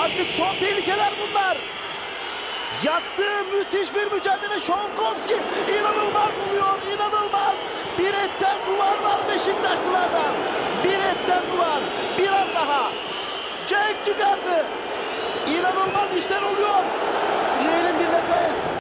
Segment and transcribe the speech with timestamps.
[0.00, 1.58] Artık son tehlikeler bunlar.
[2.84, 5.34] Yattı müthiş bir mücadele Şovkovski.
[5.78, 7.56] İnanılmaz oluyor inanılmaz.
[7.98, 10.34] Bir etten duvar var Beşiktaşlılardan.
[10.84, 11.82] Bir etten duvar.
[12.18, 12.92] Biraz daha.
[13.66, 14.66] Cenk çıkardı.
[15.48, 16.84] İnanılmaz işler oluyor.
[17.64, 18.74] Reel'in bir nefes.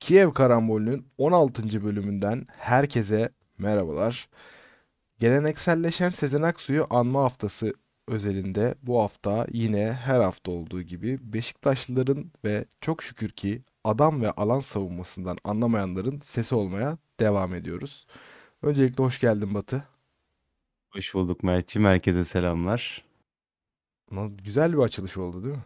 [0.00, 1.84] Kiev Karambolü'nün 16.
[1.84, 4.28] bölümünden herkese merhabalar.
[5.18, 7.72] Gelenekselleşen Sezen Aksu'yu anma haftası
[8.08, 14.30] özelinde bu hafta yine her hafta olduğu gibi Beşiktaşlıların ve çok şükür ki adam ve
[14.30, 18.06] alan savunmasından anlamayanların sesi olmaya devam ediyoruz.
[18.62, 19.84] Öncelikle hoş geldin Batı.
[20.90, 21.88] Hoş bulduk Mert'ciğim.
[21.88, 23.04] Herkese selamlar.
[24.44, 25.64] Güzel bir açılış oldu değil mi?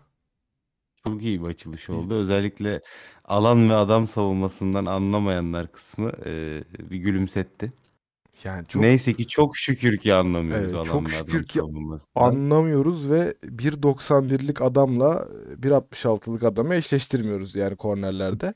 [1.04, 2.14] Çok iyi bir açılış oldu.
[2.14, 2.80] Özellikle
[3.24, 7.72] alan ve adam savunmasından anlamayanlar kısmı e, bir gülümsetti.
[8.44, 11.60] Yani çok Neyse ki çok şükür ki anlamıyoruz Evet, çok şükür ki
[12.14, 15.28] anlamıyoruz ve 1.91'lik adamla
[15.62, 18.54] 1.66'lık adamı eşleştirmiyoruz yani kornerlerde.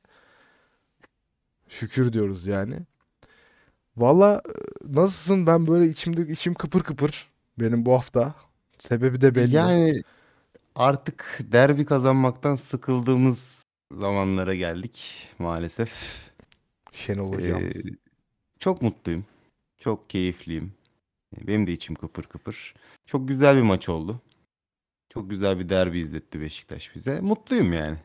[1.68, 2.76] Şükür diyoruz yani.
[3.96, 4.52] Valla e,
[4.96, 5.46] nasılsın?
[5.46, 7.28] Ben böyle içimde içim kıpır kıpır.
[7.58, 8.34] Benim bu hafta.
[8.78, 9.56] Sebebi de belli.
[9.56, 10.02] Yani
[10.74, 16.24] artık derbi kazanmaktan sıkıldığımız zamanlara geldik maalesef.
[16.92, 17.62] Şenol hocam.
[17.62, 17.72] Ee,
[18.58, 19.24] çok mutluyum.
[19.84, 20.74] Çok keyifliyim.
[21.40, 22.74] Benim de içim kıpır kıpır.
[23.06, 24.20] Çok güzel bir maç oldu.
[25.08, 27.20] Çok güzel bir derbi izletti Beşiktaş bize.
[27.20, 27.98] Mutluyum yani.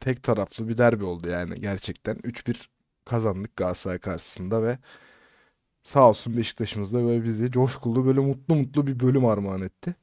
[0.00, 2.16] Tek taraflı bir derbi oldu yani gerçekten.
[2.16, 2.56] 3-1
[3.04, 4.78] kazandık Galatasaray karşısında ve
[5.82, 9.94] sağ olsun Beşiktaş'ımız da böyle bizi coşkulu böyle mutlu mutlu bir bölüm armağan etti.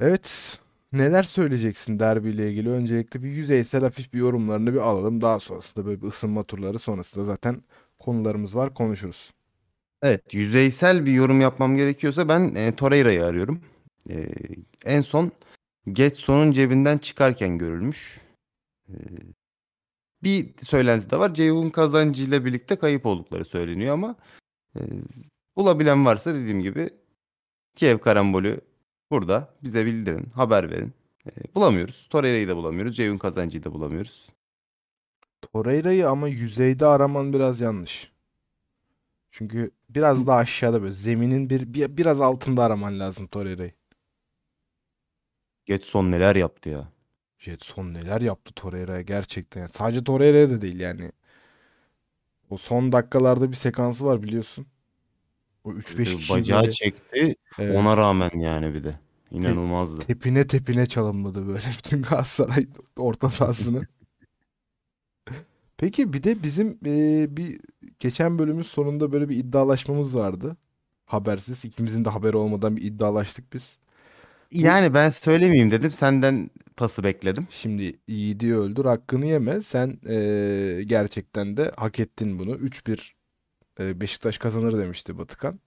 [0.00, 0.58] Evet
[0.92, 2.70] neler söyleyeceksin derbiyle ilgili?
[2.70, 5.20] Öncelikle bir yüzeysel hafif bir yorumlarını bir alalım.
[5.20, 7.62] Daha sonrasında böyle bir ısınma turları sonrasında zaten
[7.98, 9.36] konularımız var konuşuruz.
[10.02, 13.60] Evet, yüzeysel bir yorum yapmam gerekiyorsa ben e, Torreira'yı arıyorum.
[14.10, 14.28] E,
[14.84, 15.32] en son
[15.92, 18.20] Getson'un cebinden çıkarken görülmüş.
[18.88, 18.94] E,
[20.22, 21.34] bir söylenti de var.
[21.34, 24.16] Ceyhun Kazancı ile birlikte kayıp oldukları söyleniyor ama
[24.76, 24.80] e,
[25.56, 26.90] bulabilen varsa dediğim gibi
[27.76, 28.60] Kiev karambolü
[29.10, 29.54] burada.
[29.62, 30.92] Bize bildirin, haber verin.
[31.26, 32.06] E, bulamıyoruz.
[32.10, 32.96] Torreira'yı da bulamıyoruz.
[32.96, 34.28] Ceyhun Kazancı'yı da bulamıyoruz.
[35.42, 38.15] Torreira'yı ama yüzeyde araman biraz yanlış.
[39.36, 43.72] Çünkü biraz daha aşağıda böyle zeminin bir, bir biraz altında araman lazım Torreira'yı.
[45.66, 46.88] Getson neler yaptı ya.
[47.38, 49.60] Jetson neler yaptı Torreira'ya gerçekten.
[49.60, 51.12] Yani sadece Torreira'ya da değil yani.
[52.50, 54.66] O son dakikalarda bir sekansı var biliyorsun.
[55.64, 57.34] O 3-5 E, kişi Bacağı böyle, çekti.
[57.58, 58.98] evet, Ona rağmen yani bir de.
[59.30, 60.00] İnanılmazdı.
[60.06, 62.66] tepine tepine çalınmadı böyle bütün Galatasaray
[62.96, 63.86] orta sahasını.
[65.78, 67.60] Peki bir de bizim e, bir
[67.98, 70.56] geçen bölümün sonunda böyle bir iddialaşmamız vardı.
[71.06, 73.78] Habersiz ikimizin de haberi olmadan bir iddialaştık biz.
[74.52, 75.92] Yani ben söylemeyeyim dedim.
[75.92, 77.48] Senden pası bekledim.
[77.50, 79.62] Şimdi yiğidi öldür hakkını yeme.
[79.62, 82.56] Sen eee, gerçekten de hak ettin bunu.
[82.56, 83.16] 3-1
[83.80, 85.60] eee, Beşiktaş kazanır demişti Batıkan.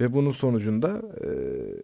[0.00, 1.82] Ve bunun sonucunda eee,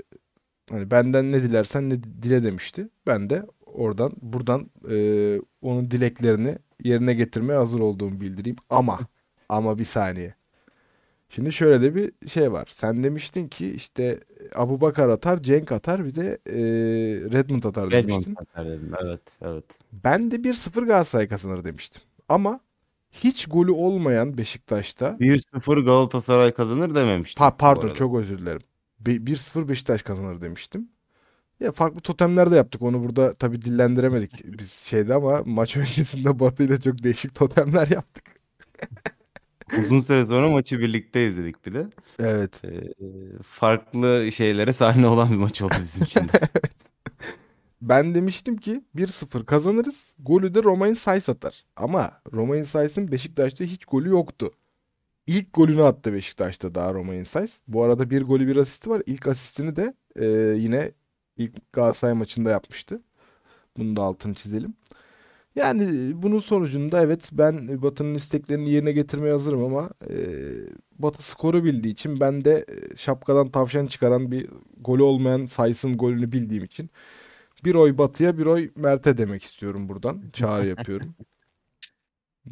[0.71, 2.89] hani benden ne dilersen ne dile demişti.
[3.07, 3.47] Ben de
[3.79, 8.57] oradan buradan eee, onun dileklerini yerine getirmeye hazır olduğumu bildireyim.
[8.71, 8.99] Ama
[9.49, 10.35] ama bir saniye.
[11.31, 12.69] Şimdi şöyle de bir şey var.
[12.73, 14.21] Sen demiştin ki işte
[14.55, 18.35] Abubakar atar, Cenk atar bir de eee, Redmond atar Redmond demiştin.
[18.39, 18.93] atar dedim.
[19.03, 19.65] Evet, evet.
[19.93, 22.03] Ben de 1-0 Galatasaray kazanır demiştim.
[22.29, 22.61] Ama
[23.11, 28.61] hiç golü olmayan Beşiktaş'ta 1-0 Galatasaray kazanır dememiştim pa- pardon çok özür dilerim.
[29.01, 30.89] Be- 1-0 Beşiktaş kazanır demiştim.
[31.61, 32.83] Ya farklı totemler de yaptık.
[32.83, 38.25] Onu burada tabii dillendiremedik biz şeyde ama maç öncesinde Batı ile çok değişik totemler yaptık.
[39.83, 41.87] Uzun süre sonra maçı birlikte izledik bir de.
[42.19, 42.65] Evet.
[42.65, 42.93] Ee,
[43.43, 46.41] farklı şeylere sahne olan bir maç oldu bizim için de.
[47.83, 50.15] Ben demiştim ki 1-0 kazanırız.
[50.19, 51.65] Golü de Romain Saiz atar.
[51.77, 54.51] Ama Romain Saiz'in Beşiktaş'ta hiç golü yoktu.
[55.27, 57.61] İlk golünü attı Beşiktaş'ta daha Romain Saiz.
[57.69, 59.03] Bu arada bir golü bir asisti var.
[59.07, 60.27] İlk asistini de e,
[60.59, 60.93] yine
[61.39, 63.03] ilk Galatasaray maçında yapmıştı.
[63.77, 64.75] Bunu da altını çizelim.
[65.57, 70.17] Yani bunun sonucunda evet ben Batı'nın isteklerini yerine getirmeye hazırım ama e,
[70.99, 74.47] Batı skoru bildiği için ben de e, şapkadan tavşan çıkaran bir
[74.81, 76.91] golü olmayan Saiz'in golünü bildiğim için
[77.65, 80.23] bir oy Batı'ya bir oy Mert'e demek istiyorum buradan.
[80.33, 81.15] Çağrı yapıyorum.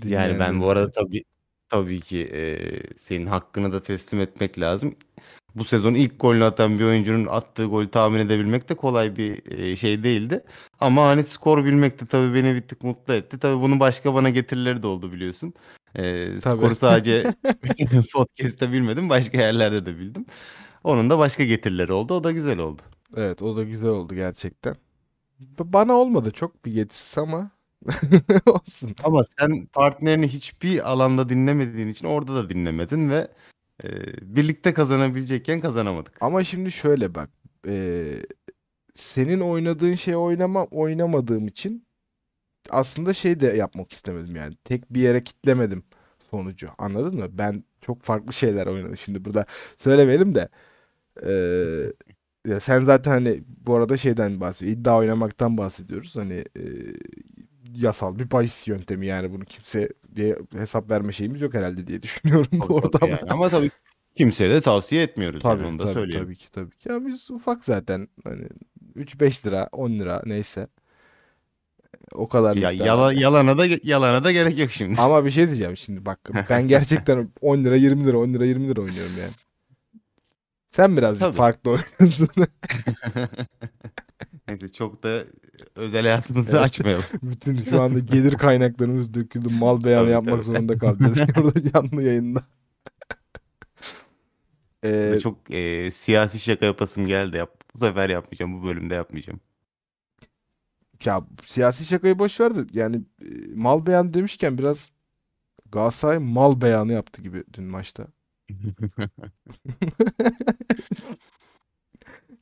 [0.05, 1.25] Yani ben bu arada tabii
[1.69, 2.57] tabii ki e,
[2.97, 4.97] senin hakkını da teslim etmek lazım.
[5.57, 9.77] Bu sezon ilk golünü atan bir oyuncunun attığı golü tahmin edebilmek de kolay bir e,
[9.77, 10.45] şey değildi.
[10.81, 13.39] Ama hani skor bilmek de tabii beni bir tık mutlu etti.
[13.39, 15.55] Tabii bunun başka bana getirileri de oldu biliyorsun.
[15.95, 16.03] E,
[16.41, 16.59] Tabii.
[16.59, 17.23] skoru sadece
[18.13, 20.27] podcast'te bilmedim, başka yerlerde de bildim.
[20.85, 22.15] Onun da başka getirileri oldu.
[22.15, 22.83] O da güzel oldu.
[23.17, 24.77] Evet o da güzel oldu gerçekten.
[25.59, 27.51] Bana olmadı çok bir getirisi ama
[28.47, 28.95] olsun.
[29.05, 33.29] Ama sen partnerini hiçbir alanda dinlemediğin için orada da dinlemedin ve
[33.85, 33.89] e,
[34.37, 36.13] birlikte kazanabilecekken kazanamadık.
[36.21, 37.31] Ama şimdi şöyle bak.
[37.67, 38.23] eee,
[38.97, 41.87] senin oynadığın şey oynama oynamadığım için
[42.71, 44.57] aslında şey de yapmak istemedim yani.
[44.65, 45.85] Tek bir yere kitlemedim
[46.31, 46.69] sonucu.
[46.79, 47.29] Anladın mı?
[47.39, 48.99] Ben çok farklı şeyler oynadım.
[48.99, 49.47] Şimdi burada
[49.77, 50.49] söylemeyelim de.
[51.25, 51.93] eee,
[52.47, 54.79] ya sen zaten hani bu arada şeyden bahsediyor.
[54.79, 56.17] İddia oynamaktan bahsediyoruz.
[56.17, 56.95] Hani eee,
[57.77, 62.49] yasal bir bahis yöntemi yani bunu kimse diye hesap verme şeyimiz yok herhalde diye düşünüyorum
[62.53, 63.07] bu Tabii, tabii ortamda.
[63.09, 63.31] yani.
[63.31, 63.71] Ama tabii
[64.17, 66.25] kimseye de tavsiye etmiyoruz Tabii, yani onu da tabii, söyleyelim.
[66.27, 66.89] tabii ki tabii ki.
[66.89, 68.49] Ya biz ufak zaten hani
[68.97, 70.69] 3-5 lira 10 lira neyse
[72.13, 75.01] o kadar Ya yala- yalana da yalana da gerek yok şimdi.
[75.01, 76.21] Ama bir şey diyeceğim şimdi bak
[76.51, 79.33] ben gerçekten 10 lira 20 lira 10 lira 20 lira oynuyorum yani.
[80.69, 81.37] Sen birazcık Tabii.
[81.37, 82.29] farklı oynuyorsun.
[84.49, 85.25] Neyse çok da
[85.75, 86.61] özel hayatımızı Evet.
[86.63, 87.05] açmayalım.
[87.23, 89.49] Bütün şu anda gelir kaynaklarımız döküldü.
[89.49, 90.45] Mal beyanı yapmak tabii.
[90.45, 92.45] zorunda kalacağız burada canlı yayında.
[94.85, 97.37] Ee, çok e, siyasi şaka yapasım geldi.
[97.37, 97.63] Yap.
[97.75, 98.63] Bu sefer yapmayacağım.
[98.63, 99.41] Bu bölümde yapmayacağım.
[101.05, 104.91] Ya siyasi şakayı boş ver de yani e, mal beyanı demişken biraz
[105.73, 108.07] Galatasaray mal beyanı yaptı gibi dün maçta.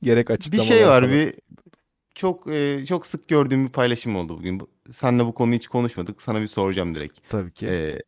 [0.02, 1.10] Gerek Bir açıklamalar şey var falan.
[1.14, 1.34] bir
[2.14, 4.60] çok e, çok sık gördüğüm bir paylaşım oldu bugün.
[4.60, 6.22] Bu- Seninle bu konuyu hiç konuşmadık.
[6.22, 7.20] Sana bir soracağım direkt.
[7.28, 7.66] Tabii ki.
[7.66, 7.98] E,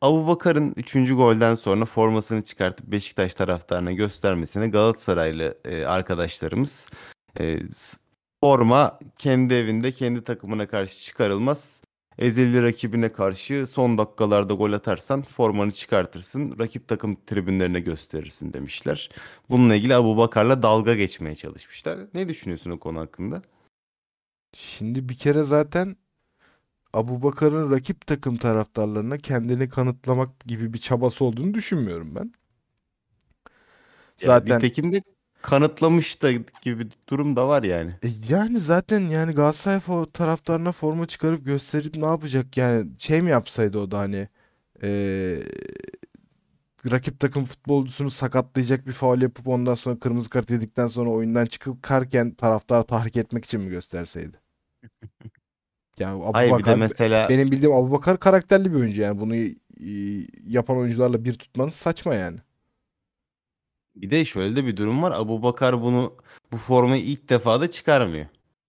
[0.00, 1.14] Abubakar'ın 3.
[1.14, 6.86] golden sonra formasını çıkartıp Beşiktaş taraftarına göstermesine Galatasaraylı e, arkadaşlarımız
[7.40, 7.58] e,
[8.40, 11.82] forma kendi evinde kendi takımına karşı çıkarılmaz.
[12.18, 16.58] Ezeli rakibine karşı son dakikalarda gol atarsan formanı çıkartırsın.
[16.58, 19.10] Rakip takım tribünlerine gösterirsin demişler.
[19.50, 21.98] Bununla ilgili Abubakar'la dalga geçmeye çalışmışlar.
[22.14, 23.42] Ne düşünüyorsun o konu hakkında?
[24.52, 25.96] Şimdi bir kere zaten
[26.92, 32.32] Abubakar'ın rakip takım taraftarlarına kendini kanıtlamak gibi bir çabası olduğunu düşünmüyorum ben.
[34.18, 35.02] Zaten Nitekim de
[35.44, 36.32] kanıtlamış da
[36.62, 37.90] gibi durum da var yani.
[37.90, 43.30] E yani zaten yani Galatasaray fo- taraftarına forma çıkarıp gösterip ne yapacak yani şey mi
[43.30, 44.28] yapsaydı o da hani
[44.82, 44.88] e,
[46.90, 51.82] rakip takım futbolcusunu sakatlayacak bir faul yapıp ondan sonra kırmızı kart yedikten sonra oyundan çıkıp
[51.82, 54.36] karken taraftarı tahrik etmek için mi gösterseydi?
[55.98, 59.52] Yani Hayır bir de mesela benim bildiğim Abubakar karakterli bir oyuncu yani bunu e,
[60.46, 62.38] yapan oyuncularla bir tutmanız saçma yani.
[63.96, 65.12] Bir de şöyle de bir durum var.
[65.12, 66.14] Abubakar bunu
[66.52, 68.26] bu formayı ilk defa da çıkarmıyor.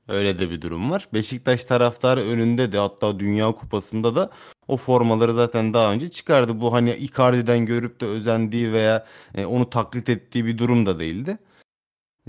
[0.07, 1.07] Öyle de bir durum var.
[1.13, 4.29] Beşiktaş taraftarı önünde de hatta Dünya Kupası'nda da
[4.67, 6.61] o formaları zaten daha önce çıkardı.
[6.61, 9.05] Bu hani Icardi'den görüp de özendiği veya
[9.35, 11.37] e, onu taklit ettiği bir durum da değildi.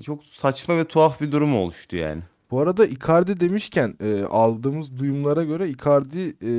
[0.02, 2.22] Çok saçma ve tuhaf bir durum oluştu yani.
[2.50, 6.50] Bu arada Icardi demişken e, aldığımız duyumlara göre Icardi e,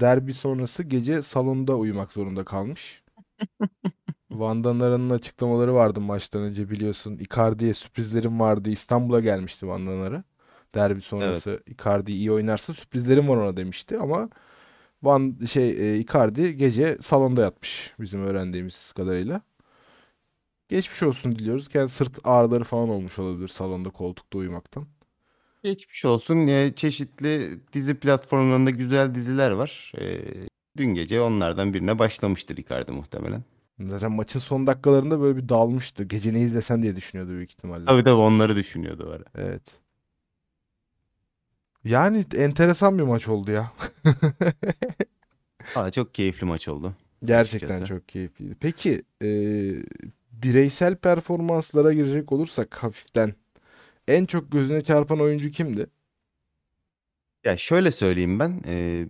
[0.00, 3.02] derbi sonrası gece salonda uyumak zorunda kalmış.
[4.38, 7.18] Van Danara'nın açıklamaları vardı maçtan önce biliyorsun.
[7.18, 8.70] Icardi'ye sürprizlerim vardı.
[8.70, 10.24] İstanbul'a gelmişti Van Danara.
[10.74, 14.30] Derbi sonrası Icardi iyi oynarsa sürprizlerim var ona demişti ama
[15.02, 19.42] Van şey e, Icardi gece salonda yatmış bizim öğrendiğimiz kadarıyla.
[20.68, 21.68] Geçmiş olsun diliyoruz.
[21.68, 24.86] Kendi sırt ağrıları falan olmuş olabilir salonda koltukta uyumaktan.
[25.62, 26.46] Geçmiş olsun.
[26.46, 29.92] E, çeşitli dizi platformlarında güzel diziler var.
[29.98, 30.24] E,
[30.76, 33.44] dün gece onlardan birine başlamıştır Icardi muhtemelen.
[33.80, 36.04] Zaten maçın son dakikalarında böyle bir dalmıştı.
[36.04, 37.84] Gece ne izlesem diye düşünüyordu büyük ihtimalle.
[37.84, 39.24] Tabii tabii onları düşünüyordu o ara.
[39.34, 39.62] Evet.
[41.84, 43.72] Yani enteresan bir maç oldu ya.
[45.76, 46.94] Aa, çok keyifli maç oldu.
[47.24, 47.86] Gerçekten Açıkçası.
[48.00, 48.56] çok keyifliydi.
[48.60, 49.28] Peki e,
[50.32, 53.34] bireysel performanslara girecek olursak hafiften
[54.08, 55.86] en çok gözüne çarpan oyuncu kimdi?
[57.44, 58.60] Ya şöyle söyleyeyim ben.
[58.66, 59.06] E,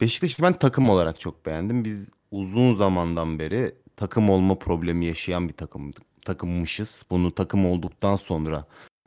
[0.00, 1.84] Beşiktaş'ı ben takım olarak çok beğendim.
[1.84, 5.92] Biz uzun zamandan beri takım olma problemi yaşayan bir takım
[6.24, 7.04] takımmışız.
[7.10, 8.64] Bunu takım olduktan sonra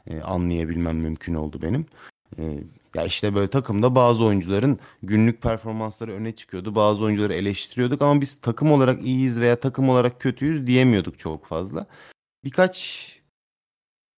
[0.07, 1.85] e, anlayabilmem mümkün oldu benim.
[2.37, 2.43] E,
[2.95, 6.75] ya işte böyle takımda bazı oyuncuların günlük performansları öne çıkıyordu.
[6.75, 11.85] Bazı oyuncuları eleştiriyorduk ama biz takım olarak iyiyiz veya takım olarak kötüyüz diyemiyorduk çok fazla.
[12.43, 13.09] Birkaç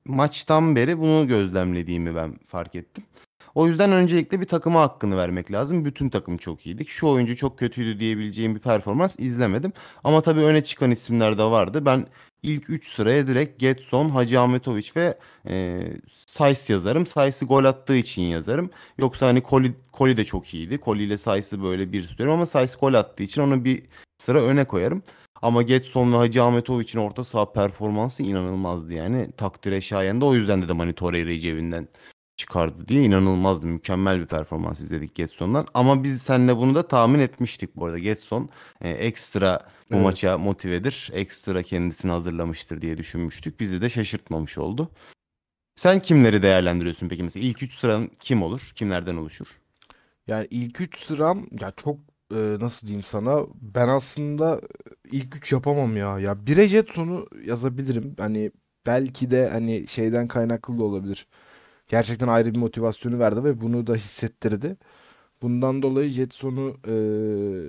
[0.06, 3.04] maçtan beri bunu gözlemlediğimi ben fark ettim.
[3.54, 5.84] O yüzden öncelikle bir takıma hakkını vermek lazım.
[5.84, 6.88] Bütün takım çok iyiydik.
[6.88, 9.72] Şu oyuncu çok kötüydü diyebileceğim bir performans izlemedim.
[10.04, 11.86] Ama tabii öne çıkan isimler de vardı.
[11.86, 12.06] Ben
[12.42, 15.18] ilk 3 sıraya direkt Getson, Hacı Ahmetoviç ve
[15.48, 15.82] e,
[16.26, 17.06] Sayıs yazarım.
[17.06, 18.70] Sayıs'ı gol attığı için yazarım.
[18.98, 20.78] Yoksa hani Koli, Koli de çok iyiydi.
[20.78, 23.82] Koli ile Sayıs'ı böyle bir tutuyorum ama Sayıs gol attığı için onu bir
[24.18, 25.02] sıra öne koyarım.
[25.42, 29.32] Ama Getson ve Hacı Ahmetoviç'in orta saha performansı inanılmazdı yani.
[29.36, 31.88] Takdire şayan o yüzden dedim hani Torreira'yı cebinden
[32.36, 33.66] çıkardı diye inanılmazdı.
[33.66, 35.66] Mükemmel bir performans izledik Getson'dan.
[35.74, 37.98] Ama biz seninle bunu da tahmin etmiştik bu arada.
[37.98, 38.48] Getson
[38.80, 39.60] e, ekstra
[39.90, 40.04] bu Evet.
[40.04, 41.10] maça motivedir.
[41.12, 43.60] Ekstra kendisini hazırlamıştır diye düşünmüştük.
[43.60, 44.90] Bizi de şaşırtmamış oldu.
[45.76, 47.22] Sen kimleri değerlendiriyorsun peki?
[47.22, 48.72] Mesela ilk 3 sıran kim olur?
[48.74, 49.46] Kimlerden oluşur?
[50.26, 51.98] Yani ilk 3 sıram ya çok
[52.34, 54.60] e, nasıl diyeyim sana ben aslında
[55.12, 56.18] ilk 3 yapamam ya.
[56.18, 58.14] Ya 1'e Jetson'u yazabilirim.
[58.18, 58.50] Hani
[58.86, 61.26] belki de hani şeyden kaynaklı da olabilir.
[61.88, 64.76] Gerçekten ayrı bir motivasyonu verdi ve bunu da hissettirdi.
[65.42, 66.90] Bundan dolayı Jetson'u e,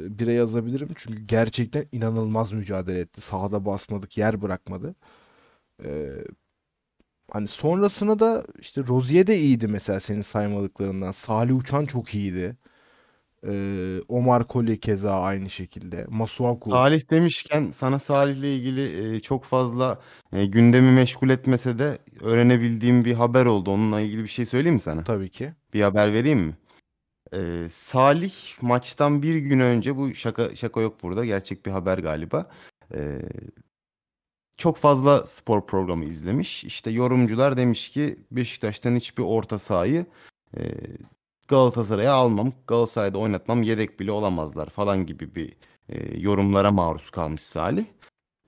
[0.10, 0.89] 1'e yazabilirim.
[0.95, 3.22] Çünkü gerçekten inanılmaz mücadele etti.
[3.22, 4.95] Sahada basmadık, yer bırakmadı.
[5.86, 6.10] E,
[7.31, 11.12] hani sonrasına da işte Rozier de iyiydi mesela senin saymadıklarından.
[11.12, 12.57] Salih Uçan çok iyiydi.
[13.48, 16.06] Ee, Omar Colley keza aynı şekilde.
[16.10, 16.70] Masuaku.
[16.70, 20.00] Salih demişken sana Salih'le ilgili e, çok fazla
[20.34, 23.72] e, gündemi meşgul etmese de öğrenebildiğim bir haber oldu.
[23.72, 25.04] Onunla ilgili bir şey söyleyeyim mi sana?
[25.04, 25.54] Tabii ki.
[25.74, 26.54] Bir haber vereyim mi?
[27.34, 32.50] Ee, Salih maçtan bir gün önce bu şaka şaka yok burada gerçek bir haber galiba.
[32.96, 33.22] Ee,
[34.58, 36.64] çok fazla spor programı izlemiş.
[36.64, 40.06] İşte yorumcular demiş ki Beşiktaş'tan hiçbir orta sahayı
[40.58, 40.62] e,
[41.48, 45.54] Galatasaray'a almam, Galatasaray'da oynatmam, yedek bile olamazlar falan gibi bir
[45.90, 47.86] e, yorumlara maruz kalmış Salih.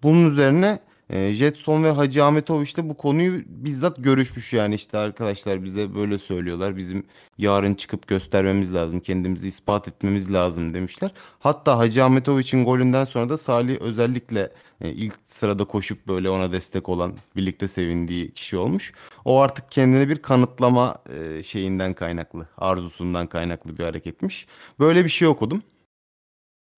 [0.04, 5.64] Bunun üzerine e, Jetson ve Hacı Ahmetoviç de bu konuyu bizzat görüşmüş yani işte arkadaşlar
[5.64, 6.78] bize böyle söylüyorlar.
[6.78, 7.04] Bizim
[7.38, 11.12] yarın çıkıp göstermemiz lazım, kendimizi ispat etmemiz lazım demişler.
[11.40, 16.90] Hatta Hacı Ahmetoviç'in golünden sonra da Salih özellikle e, ilk sırada koşup böyle ona destek
[16.90, 18.94] olan, birlikte sevindiği kişi olmuş.
[19.26, 24.48] O artık kendini bir kanıtlama e, şeyinden kaynaklı, arzusundan kaynaklı bir hareketmiş.
[24.80, 25.64] Böyle bir şey okudum.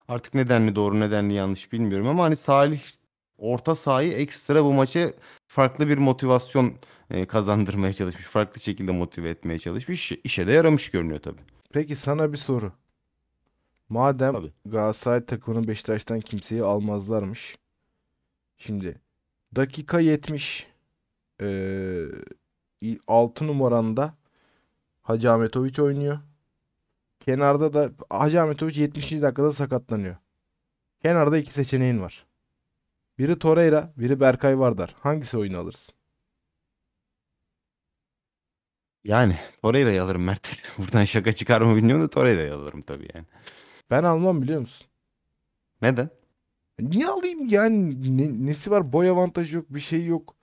[0.07, 2.81] Artık nedenli doğru nedenli yanlış bilmiyorum ama hani Salih
[3.39, 5.13] orta sahayı ekstra bu maça
[5.47, 6.73] farklı bir motivasyon
[7.09, 8.25] e, kazandırmaya çalışmış.
[8.25, 10.11] Farklı şekilde motive etmeye çalışmış.
[10.23, 11.41] İşe, de yaramış görünüyor tabii.
[11.73, 12.71] Peki sana bir soru.
[13.89, 14.53] Madem Tabii.
[14.65, 17.57] Galatasaray takımının Beşiktaş'tan kimseyi almazlarmış.
[18.57, 19.01] Şimdi
[19.55, 20.67] dakika 70
[21.41, 22.05] ee,
[23.07, 24.13] 6 numaranda
[25.01, 26.19] Hacı Ahmetoviç oynuyor.
[27.19, 29.11] Kenarda da Hacı Ahmetoviç 70.
[29.11, 30.15] dakikada sakatlanıyor.
[31.01, 32.28] Kenarda iki seçeneğin var.
[33.19, 34.95] Biri Torreira, biri Berkay Vardar.
[34.99, 35.95] Hangisi oyunu alırsın?
[39.03, 40.57] Yani Torreira'yı alırım Mert.
[40.77, 43.25] Buradan şaka çıkar mı bilmiyorum da Torreira'yı alırım tabii yani.
[43.91, 44.87] Ben almam biliyor musun?
[45.81, 46.09] Neden?
[46.79, 50.35] Niye alayım yani Ne- nesi var boy avantajı yok bir şey yok.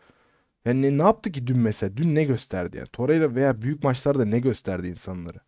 [0.64, 4.25] Yani ne, ne yaptı ki dün mesela dün ne gösterdi yani Torreira veya büyük maçlarda
[4.25, 5.38] ne gösterdi insanlara.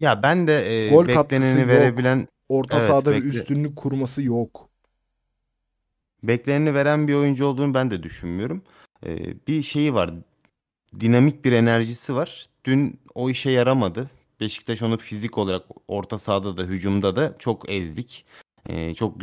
[0.00, 1.68] Ya ben de e, Gol bekleneni yok.
[1.68, 4.65] verebilen Orta Evet, sahada bir bekle- üstünlük kurması yok.
[6.22, 8.62] Bekleneni veren bir oyuncu olduğunu ben de düşünmüyorum.
[9.06, 10.10] Ee, bir şeyi var.
[11.00, 12.46] Dinamik bir enerjisi var.
[12.64, 14.10] Dün o işe yaramadı.
[14.40, 18.24] Beşiktaş onu fizik olarak orta sahada da hücumda da çok ezdik.
[18.68, 19.14] Ee, çok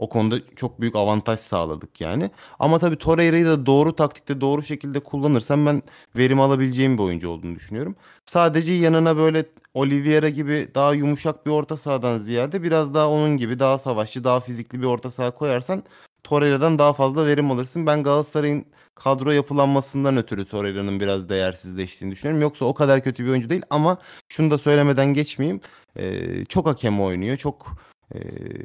[0.00, 2.30] o konuda çok büyük avantaj sağladık yani.
[2.58, 5.82] Ama tabii Torreira'yı da doğru taktikte doğru şekilde kullanırsam ben
[6.16, 7.96] verim alabileceğim bir oyuncu olduğunu düşünüyorum.
[8.24, 13.58] Sadece yanına böyle Oliveira gibi daha yumuşak bir orta sahadan ziyade biraz daha onun gibi
[13.58, 15.82] daha savaşçı, daha fizikli bir orta saha koyarsan
[16.24, 17.86] Torreira'dan daha fazla verim alırsın.
[17.86, 22.42] Ben Galatasaray'ın kadro yapılanmasından ötürü Torreira'nın biraz değersizleştiğini düşünüyorum.
[22.42, 23.98] Yoksa o kadar kötü bir oyuncu değil ama
[24.28, 25.60] şunu da söylemeden geçmeyeyim.
[25.96, 27.36] Ee, çok hakem oynuyor.
[27.36, 27.76] Çok
[28.14, 28.18] e,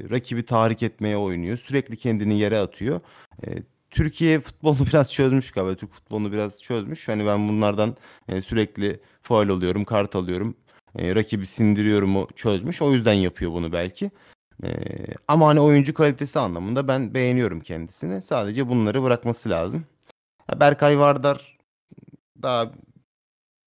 [0.09, 1.57] rakibi tahrik etmeye oynuyor.
[1.57, 2.99] Sürekli kendini yere atıyor.
[3.47, 5.75] E, Türkiye futbolunu biraz çözmüş galiba.
[5.75, 7.07] Türk futbolunu biraz çözmüş.
[7.07, 7.97] Hani ben bunlardan
[8.27, 10.57] e, sürekli faul alıyorum, kart alıyorum.
[10.95, 12.81] E, rakibi sindiriyorum o çözmüş.
[12.81, 14.11] O yüzden yapıyor bunu belki.
[14.63, 18.21] Ee, ama hani oyuncu kalitesi anlamında ben beğeniyorum kendisini.
[18.21, 19.85] Sadece bunları bırakması lazım.
[20.59, 21.57] Berkay Vardar
[22.43, 22.71] daha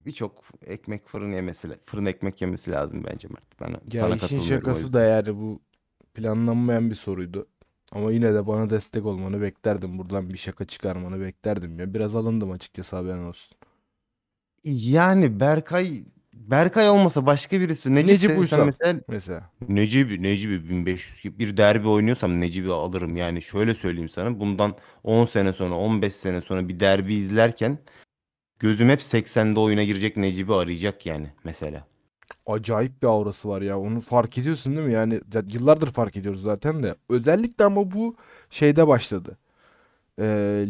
[0.07, 3.61] birçok ekmek fırın yemesi, fırın ekmek yemesi lazım bence Mert.
[3.61, 5.61] Ben Ya sana işin şakası da yani bu
[6.15, 7.47] planlanmayan bir soruydu.
[7.93, 9.99] Ama yine de bana destek olmanı beklerdim.
[9.99, 11.95] Buradan bir şaka çıkarmanı beklerdim ya.
[11.95, 13.59] Biraz alındım açıkçası haberin olsun.
[14.65, 16.05] Yani Berkay
[16.47, 17.95] Berkay olmasa başka birisi.
[17.95, 18.67] Necip, Necip Uysal.
[18.67, 19.51] mesela Mesela.
[19.69, 23.17] Necip, Necip 1500 gibi bir derbi oynuyorsam Necip'i alırım.
[23.17, 24.41] Yani şöyle söyleyeyim sana.
[24.41, 27.79] Bundan 10 sene sonra, 15 sene sonra bir derbi izlerken
[28.59, 31.87] gözüm hep 80'de oyuna girecek Necip'i arayacak yani mesela.
[32.47, 33.79] acayip bir aurası var ya.
[33.79, 34.93] Onu fark ediyorsun değil mi?
[34.95, 36.95] Yani ya yıllardır fark ediyoruz zaten de.
[37.11, 38.17] Özellikle ama bu
[38.51, 39.39] şeyde başladı.
[40.19, 40.25] Ee,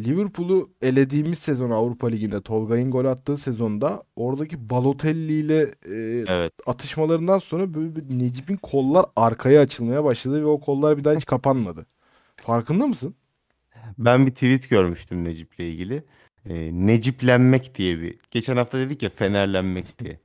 [0.04, 6.52] Liverpool'u elediğimiz sezon Avrupa Ligi'nde Tolga'nın gol attığı sezonda oradaki Balotelli ile e, Evet.
[6.66, 11.24] atışmalarından sonra böyle bir Necip'in kollar arkaya açılmaya başladı ve o kollar bir daha hiç
[11.26, 11.86] kapanmadı.
[12.36, 13.14] Farkında mısın?
[13.98, 16.04] Ben bir tweet görmüştüm Necip'le ilgili.
[16.48, 20.20] e, neciplenmek diye bir geçen hafta dedik ya fenerlenmek diye.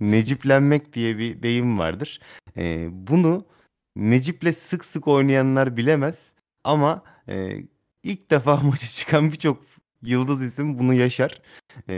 [0.00, 2.20] Neciplenmek diye bir deyim vardır.
[2.56, 3.44] E, bunu
[3.96, 6.32] Necip'le sık sık oynayanlar bilemez
[6.64, 7.62] ama e,
[8.02, 9.62] ilk defa maça çıkan birçok
[10.02, 11.42] yıldız isim bunu yaşar.
[11.88, 11.94] E,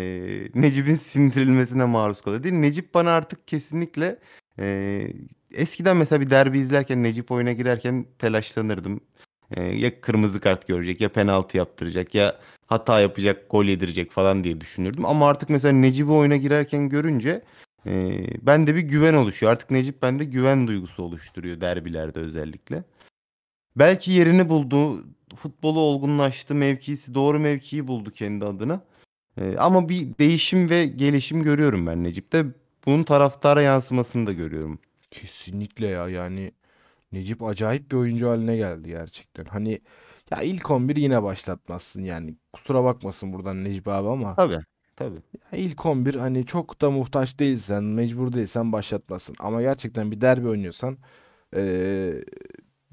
[0.54, 2.54] Necip'in sindirilmesine maruz kalıyor değil.
[2.54, 4.18] Necip bana artık kesinlikle
[4.58, 5.08] e,
[5.54, 9.00] eskiden mesela bir derbi izlerken Necip oyuna girerken telaşlanırdım.
[9.50, 14.61] E, ya kırmızı kart görecek ya penaltı yaptıracak ya hata yapacak gol yedirecek falan diye
[14.61, 15.04] düşünürdüm.
[15.06, 17.42] Ama artık mesela Necip'i oyuna girerken görünce
[17.87, 19.52] e, bende bir güven oluşuyor.
[19.52, 22.84] Artık Necip bende güven duygusu oluşturuyor derbilerde özellikle.
[23.76, 25.04] Belki yerini buldu,
[25.37, 28.81] futbolu olgunlaştı, mevkisi doğru mevkiyi buldu kendi adına.
[29.40, 32.47] E, ama bir değişim ve gelişim görüyorum ben Necip'te.
[32.87, 34.78] Bunun taraftara yansımasını da görüyorum.
[35.11, 36.52] Kesinlikle ya yani
[37.12, 39.45] Necip acayip bir oyuncu haline geldi gerçekten.
[39.45, 39.81] Hani
[40.31, 42.35] ya ilk 11 yine başlatmazsın yani.
[42.52, 44.59] Kusura bakmasın buradan Necip abi ama Tabii.
[44.97, 45.19] Tabii.
[45.52, 49.37] ya ilk 11 hani çok da muhtaç değilsen, mecbur değilsen başlatmasın.
[49.38, 50.99] Ama gerçekten bir derbi oynuyorsan
[51.57, 52.25] eee,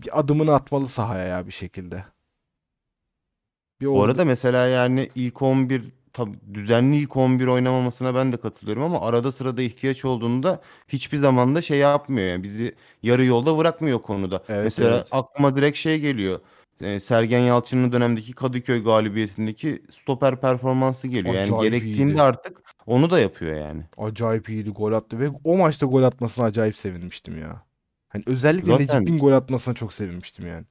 [0.02, 2.06] bir adımını atmalı sahaya ya bir şekilde.
[3.82, 4.04] Bir Bu oldu.
[4.04, 9.32] arada mesela yani ilk 11 tabii düzenli ilk 11 oynamamasına ben de katılıyorum ama arada
[9.32, 14.44] sırada ihtiyaç olduğunda hiçbir zaman da şey yapmıyor yani bizi yarı yolda bırakmıyor konuda.
[14.50, 15.08] Evet, Mesela evet.
[15.12, 16.40] aklıma direkt şey geliyor.
[16.82, 21.36] Ee, Sergen Yalçın'ın dönemdeki Kadıköy galibiyetindeki stoper performansı geliyor.
[21.36, 22.22] Yani Acayip gerektiğinde iyiydi.
[22.22, 23.84] artık onu da yapıyor yani.
[23.98, 27.64] Acayip iyiydi gol attı ve o maçta gol atmasına acayip sevinmiştim ya.
[28.14, 30.66] Hani özellikle Zaten Necip'in gol atmasına çok sevinmiştim yani.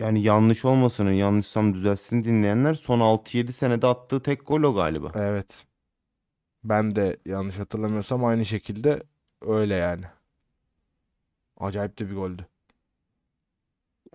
[0.00, 5.12] yani yanlış olmasın, yanlışsam düzelsin dinleyenler son 6-7 senede attığı tek gol o galiba.
[5.14, 5.64] Evet.
[6.64, 9.02] Ben de yanlış hatırlamıyorsam aynı şekilde
[9.46, 10.04] öyle yani.
[11.60, 12.46] Acayip de bir goldü.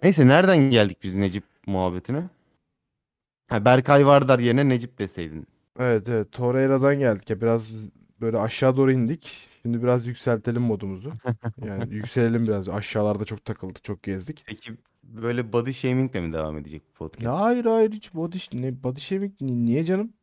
[0.04, 2.24] Neyse nereden geldik biz Necip muhabbetine?
[3.48, 5.48] Ha, Berkay Vardar yerine Necip deseydin.
[5.80, 7.70] Evet evet Torreira'dan geldik ya biraz
[8.22, 9.50] böyle aşağı doğru indik.
[9.62, 11.14] Şimdi biraz yükseltelim modumuzu.
[11.66, 12.70] Yani yükselelim biraz.
[12.70, 14.44] Aşağılarda çok takıldık, çok gezdik.
[14.48, 17.28] Peki böyle body shaming'le mi devam edecek bu Ya podcast?
[17.28, 20.14] hayır hayır hiç body, ne, body shaming ni- niye canım?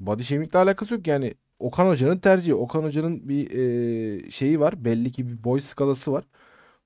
[0.00, 1.34] Body shaming'le alakası yok yani.
[1.58, 2.54] Okan Hoca'nın tercihi.
[2.54, 3.50] Okan Hoca'nın bir
[4.26, 4.84] e, şeyi var.
[4.84, 6.24] Belli ki bir boy skalası var.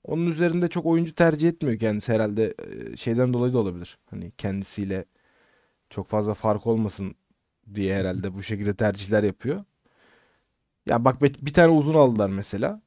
[0.05, 2.55] Onun üzerinde çok oyuncu tercih etmiyor kendisi herhalde.
[2.93, 3.99] e, şeyden dolayı da olabilir.
[4.11, 5.05] Hani kendisiyle
[5.91, 7.15] çok fazla fark olmasın
[7.75, 9.65] diye herhalde bu şekilde tercihler yapıyor.
[10.87, 12.81] Ya bak bir tane uzun aldılar mesela.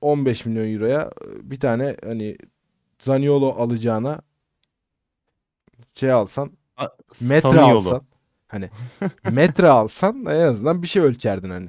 [0.00, 1.10] 15 milyon euroya
[1.42, 2.36] bir tane hani
[2.98, 4.20] Zaniolo alacağına
[5.94, 6.88] şey alsan A-
[7.20, 7.76] metre Sanıyolu.
[7.76, 8.02] alsan
[8.48, 8.70] hani
[9.30, 11.68] metre alsan en azından bir şey ölçerdin hani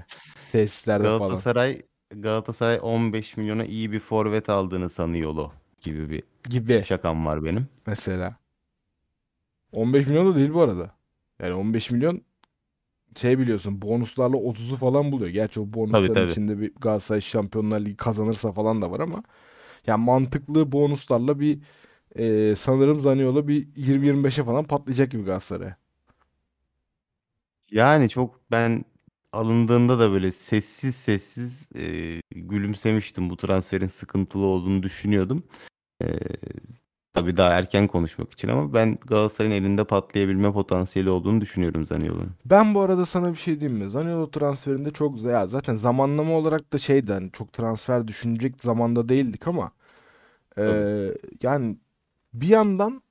[0.51, 5.49] tesislerde falan Galatasaray Galatasaray 15 milyona iyi bir forvet aldığını sanıyor
[5.81, 7.67] gibi bir gibi şakam var benim.
[7.87, 8.35] mesela.
[9.71, 10.91] 15 milyon da değil bu arada.
[11.39, 12.21] Yani 15 milyon
[13.15, 15.29] şey biliyorsun bonuslarla 30'u falan buluyor.
[15.29, 16.31] Gerçi o bonusların tabii.
[16.31, 19.23] içinde bir Galatasaray Şampiyonlar Ligi kazanırsa falan da var ama
[19.87, 21.59] yani mantıklı bonuslarla bir
[22.15, 25.77] e, sanırım Zaniolo bir 20-25'e falan patlayacak gibi Galatasaray'a.
[27.71, 28.85] Yani çok ben
[29.33, 33.29] alındığında da böyle sessiz sessiz e, gülümsemiştim.
[33.29, 35.43] Bu transferin sıkıntılı olduğunu düşünüyordum.
[36.01, 36.07] E,
[37.13, 42.31] tabii daha erken konuşmak için ama ben Galatasaray'ın elinde patlayabilme potansiyeli olduğunu düşünüyorum Zaniolo'nun.
[42.45, 43.89] Ben bu arada sana bir şey diyeyim mi?
[43.89, 45.23] Zaniolo transferinde çok.
[45.23, 49.71] Ya zaten zamanlama olarak da şeydi hani çok transfer düşünecek zamanda değildik ama
[50.57, 51.77] eee, yani
[52.33, 53.03] bir yandan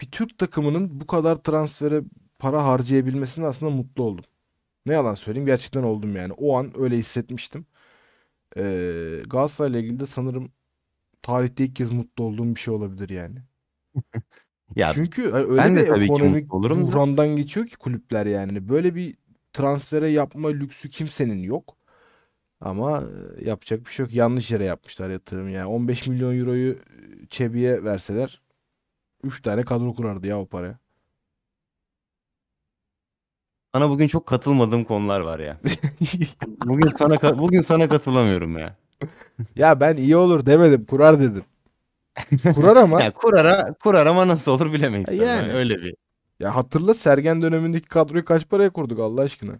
[0.00, 2.02] bir Türk takımının bu kadar transfere
[2.38, 4.24] para harcayabilmesine aslında mutlu oldum.
[4.86, 6.32] Ne yalan söyleyeyim gerçekten oldum yani.
[6.32, 7.66] O an öyle hissetmiştim.
[8.56, 10.52] Eee Galatasaray'la ilgili de sanırım
[11.24, 13.38] tarihte ilk kez mutlu olduğum bir şey olabilir yani.
[14.76, 16.86] Ya Çünkü hani öyle ben bir de tabii ekonomik olurum da.
[16.86, 18.68] buhrandan geçiyor ki kulüpler yani.
[18.68, 19.16] Böyle bir
[19.52, 21.76] transfere yapma lüksü kimsenin yok.
[22.60, 23.04] Ama
[23.38, 24.14] e, yapacak bir şey yok.
[24.14, 25.66] Yanlış yere yapmışlar yatırım yani.
[25.66, 28.42] 15 milyon euroyu e, Çebi'ye verseler
[29.22, 30.78] 3 tane kadro kurardı ya o paraya.
[33.74, 35.60] Sana bugün çok katılmadığım konular var ya.
[36.64, 38.76] Bugün sana bugün sana katılamıyorum ya.
[39.56, 40.84] Ya ben iyi olur demedim.
[40.86, 41.44] Kurar dedim.
[42.54, 45.16] Kurar ama Ya kurara kurar ama nasıl olur bilemeyiz tabii.
[45.16, 45.52] Yani.
[45.52, 45.94] öyle bir.
[46.40, 49.52] ya hatırla Sergen dönemindeki kadroyu kaç paraya kurduk Allah aşkına.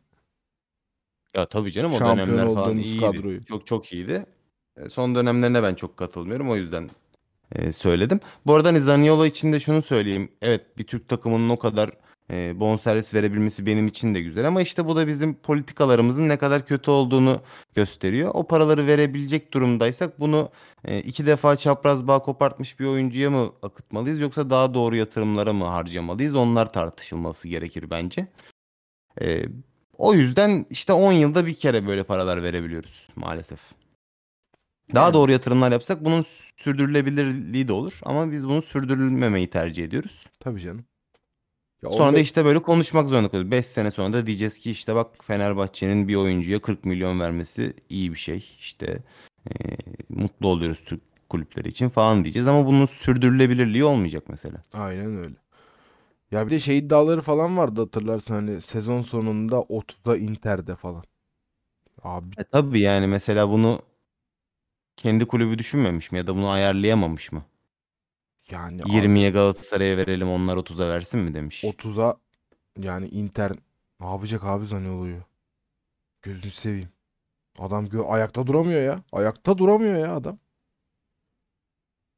[1.35, 3.01] Ya tabii canım o Şampiyon dönemler falan iyiydi.
[3.01, 3.45] kadroyu.
[3.45, 4.27] Çok çok iyiydi.
[4.77, 6.51] E, Son dönemlerine ben çok katılmıyorum.
[6.51, 6.91] O yüzden
[7.53, 8.21] e, söyledim.
[8.47, 10.29] Bu arada hani Zaniolo için de şunu söyleyeyim.
[10.43, 11.91] Evet bir Türk takımının o kadar
[12.31, 16.67] e, bonservis verebilmesi benim için de güzel ama işte bu da bizim politikalarımızın ne kadar
[16.67, 17.41] kötü olduğunu
[17.75, 18.31] gösteriyor.
[18.35, 20.51] O paraları verebilecek durumdaysak bunu
[20.85, 25.65] e, iki defa çapraz bağ kopartmış bir oyuncuya mı akıtmalıyız yoksa daha doğru yatırımlara mı
[25.65, 26.35] harcamalıyız?
[26.35, 28.27] Onlar tartışılması gerekir bence.
[29.21, 29.45] E,
[29.99, 33.61] o yüzden işte 10 yılda bir kere böyle paralar verebiliyoruz maalesef.
[34.95, 35.15] Daha Yani.
[35.15, 36.25] doğru yatırımlar yapsak bunun
[36.57, 40.27] sürdürülebilirliği de olur ama biz bunu sürdürülmemeyi tercih ediyoruz.
[40.41, 40.85] Tabii canım.
[41.85, 43.51] Ya Sonra da 15 işte böyle konuşmak zorunda kalıyoruz.
[43.51, 48.13] 5 sene sonra da diyeceğiz ki işte bak Fenerbahçe'nin bir oyuncuya 40 milyon vermesi iyi
[48.13, 48.57] bir şey.
[48.59, 49.03] İşte
[49.51, 49.77] eee,
[50.09, 54.63] mutlu oluyoruz Türk kulüpleri için falan diyeceğiz ama bunun sürdürülebilirliği olmayacak mesela.
[54.75, 55.35] Aynen öyle.
[56.31, 61.05] Ya bir de şey iddiaları falan vardı hatırlarsın hani sezon sonunda 30'da Inter'de falan.
[62.03, 63.83] Abi E tabii yani mesela bunu
[64.97, 67.45] kendi kulübü düşünmemiş mi ya da bunu ayarlayamamış mı?
[68.51, 71.65] Yani abi 20'ye Galatasaray'a verelim onlar 30'a versin mi demiş.
[71.65, 72.17] 30'a
[72.83, 73.53] yani Inter
[74.01, 75.23] ne yapacak abi Zaniolo'yu?
[76.23, 76.89] Gözünü seveyim.
[77.59, 79.03] Adam gö ayakta duramıyor ya.
[79.13, 80.39] Ayakta duramıyor ya adam.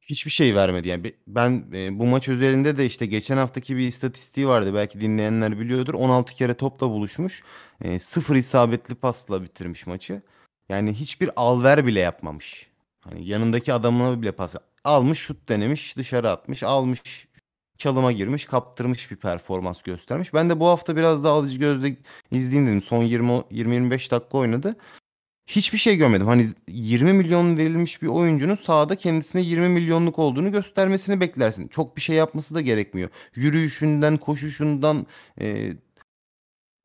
[0.01, 1.03] Hiçbir şey vermedi yani.
[1.03, 4.73] Be- Ben e, bu maç üzerinde de işte geçen haftaki bir istatistiği vardı.
[4.73, 5.93] Belki dinleyenler biliyordur.
[5.93, 7.43] 16 kere topla buluşmuş.
[7.81, 10.21] E, sıfır isabetli pasla bitirmiş maçı.
[10.69, 12.67] Yani hiçbir alver bile yapmamış.
[12.99, 17.27] Hani yanındaki adamına bile pas almış, şut denemiş, dışarı atmış, almış,
[17.77, 20.33] çalıma girmiş, kaptırmış bir performans göstermiş.
[20.33, 21.97] Ben de bu hafta biraz daha alıcı gözle
[22.31, 22.81] izleyeyim dedim.
[22.81, 24.75] Son 20 20-25 dakika oynadı.
[25.47, 26.27] Hiçbir şey görmedim.
[26.27, 31.67] Hani 20 milyon verilmiş bir oyuncunun sahada kendisine 20 milyonluk olduğunu göstermesini beklersin.
[31.67, 33.09] Çok bir şey yapması da gerekmiyor.
[33.35, 35.07] Yürüyüşünden, koşuşundan,
[35.41, 35.73] e,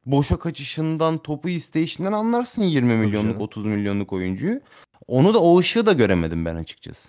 [0.07, 3.41] boşa kaçışından, topu isteyişinden anlarsın 20 milyonluk, canım.
[3.41, 4.61] 30 milyonluk oyuncuyu.
[5.07, 7.09] Onu da o ışığı da göremedim ben açıkçası.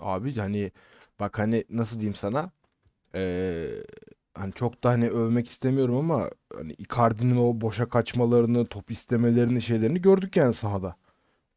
[0.00, 0.72] Abi hani
[1.20, 2.50] bak hani nasıl diyeyim sana?
[3.14, 3.68] Ee,
[4.34, 10.02] hani çok da hani övmek istemiyorum ama hani Icardi'nin o boşa kaçmalarını, top istemelerini, şeylerini
[10.02, 10.96] gördük yani sahada.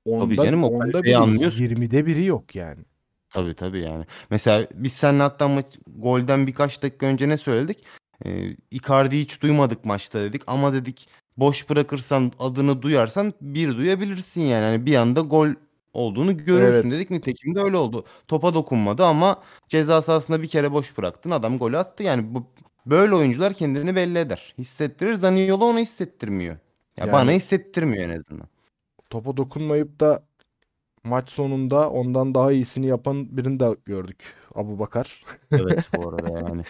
[0.06, 1.64] Onda, canım, o onda biri, anlıyorsun.
[1.64, 2.84] 20'de biri yok yani.
[3.30, 4.06] Tabii tabii yani.
[4.30, 7.84] Mesela biz seninle hatta maç, golden birkaç dakika önce ne söyledik?
[8.26, 14.64] Ee, Icardi'yi hiç duymadık maçta dedik ama dedik boş bırakırsan adını duyarsan bir duyabilirsin yani.
[14.64, 15.48] Hani bir anda gol
[15.98, 16.92] olduğunu görürsün Evet.
[16.92, 17.10] dedik.
[17.12, 18.06] Nitekim de öyle oldu.
[18.28, 22.04] Topa dokunmadı ama ceza sahasında bir kere boş bıraktın adam golü attı.
[22.04, 22.44] Yani bu
[22.86, 24.54] böyle oyuncular kendini belli eder.
[24.58, 25.14] Hissettirir.
[25.14, 26.54] Zaniolo onu hissettirmiyor.
[26.54, 26.60] Ya
[26.98, 28.48] Yani- bana hissettirmiyor en azından.
[29.10, 30.24] Topa dokunmayıp da
[31.04, 34.24] maç sonunda ondan daha iyisini yapan birini de gördük.
[34.56, 35.24] Abu Bakar.
[35.52, 36.62] Evet bu arada yani.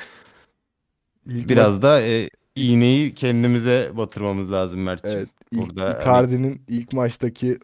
[1.25, 5.17] Biraz da e, iğneyi kendimize batırmamız lazım Mert'ciğim.
[5.17, 7.57] Evet, ilk Burada hani- Icardi'nin ilk maçtaki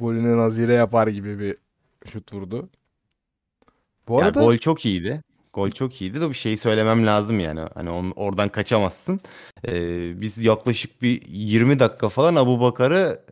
[0.00, 1.56] golüne nazire yapar gibi bir
[2.10, 2.68] şut vurdu.
[4.08, 5.22] Bu arada gol çok iyiydi.
[5.52, 7.60] Gol çok iyiydi de bir şey söylemem lazım yani.
[7.74, 9.20] Hani on- oradan kaçamazsın.
[9.68, 13.24] Ee, biz yaklaşık bir 20 dakika falan Abu Bakar'ı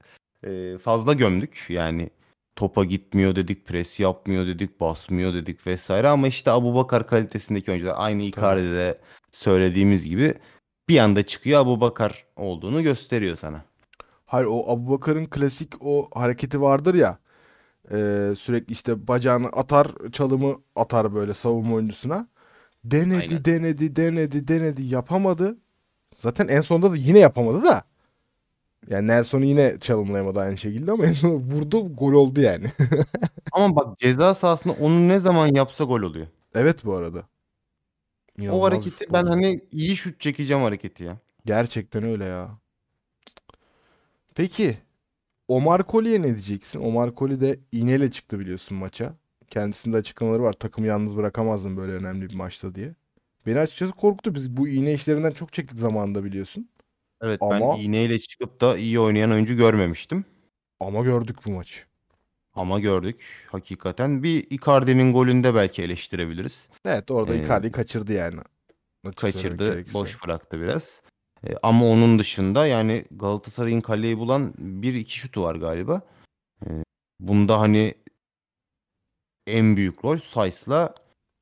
[0.46, 1.66] e, fazla gömdük.
[1.68, 2.10] Yani
[2.56, 6.08] topa gitmiyor dedik, pres yapmıyor dedik, basmıyor dedik vesaire.
[6.08, 8.98] Ama işte Abu Bakar kalitesindeki oyuncular aynı Icardi'de
[9.30, 10.34] söylediğimiz gibi
[10.88, 13.64] bir anda çıkıyor Abu Bakar olduğunu gösteriyor sana.
[14.34, 17.18] Hayır o Abu Bakar'ın klasik o hareketi vardır ya.
[17.90, 17.96] e,
[18.38, 22.28] sürekli işte bacağını atar, çalımı atar böyle savunma oyuncusuna.
[22.84, 23.44] Denedi, Aynen.
[23.44, 25.58] denedi, denedi, denedi, yapamadı.
[26.16, 27.84] Zaten en sonunda da yine yapamadı da.
[28.90, 32.66] Yani Nelson'u yine çalımlayamadı aynı şekilde ama en sonunda vurdu, gol oldu yani.
[33.52, 36.26] Ama bak ceza sahasında onu ne zaman yapsa gol oluyor.
[36.54, 37.18] Evet bu arada.
[38.38, 41.18] O İnanılmaz bir hareketi ben hani iyi şut çekeceğim hareketi ya.
[41.46, 42.63] Gerçekten öyle ya.
[44.34, 44.78] Peki
[45.48, 46.80] Omar Colley'e ne diyeceksin?
[46.80, 49.14] Omar Colley de iğneyle çıktı biliyorsun maça.
[49.50, 50.52] Kendisinde açıklamaları var.
[50.52, 52.94] Takımı yalnız bırakamazdım böyle önemli bir maçta diye.
[53.46, 54.34] Beni açıkçası korktu.
[54.34, 56.68] Biz bu iğne işlerinden çok çektik zamanında biliyorsun.
[57.22, 60.24] Evet Ama- ben iğneyle çıkıp da iyi oynayan oyuncu görmemiştim.
[60.80, 61.78] Ama gördük bu maçı.
[62.54, 64.22] Ama gördük hakikaten.
[64.22, 66.68] Bir Icardi'nin golünde belki eleştirebiliriz.
[66.84, 68.40] Evet orada Ee, Icardi kaçırdı yani.
[69.04, 71.02] Açık Kaçırdı, boş bıraktı biraz.
[71.46, 76.02] E, ama onun dışında yani Galatasaray'ın kaleyi bulan bir iki şutu var galiba.
[76.66, 76.68] E,
[77.20, 77.94] bunda hani
[79.46, 80.94] en büyük rol Says'la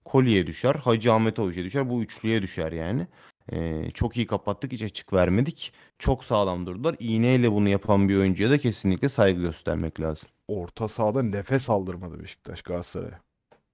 [0.05, 0.75] Kolye'ye düşer.
[0.75, 1.91] Hacı Ahmetoviç'e düşer.
[1.91, 3.07] Bu üçlüye düşer yani.
[3.53, 4.73] E, çok iyi kapattık.
[4.73, 5.73] Hiç açık vermedik.
[5.99, 6.97] Çok sağlam durdular.
[6.99, 10.29] İğneyle bunu yapan bir oyuncuya da kesinlikle saygı göstermek lazım.
[10.49, 13.21] Orta sahada nefes aldırmadı Beşiktaş Galatasaray'a.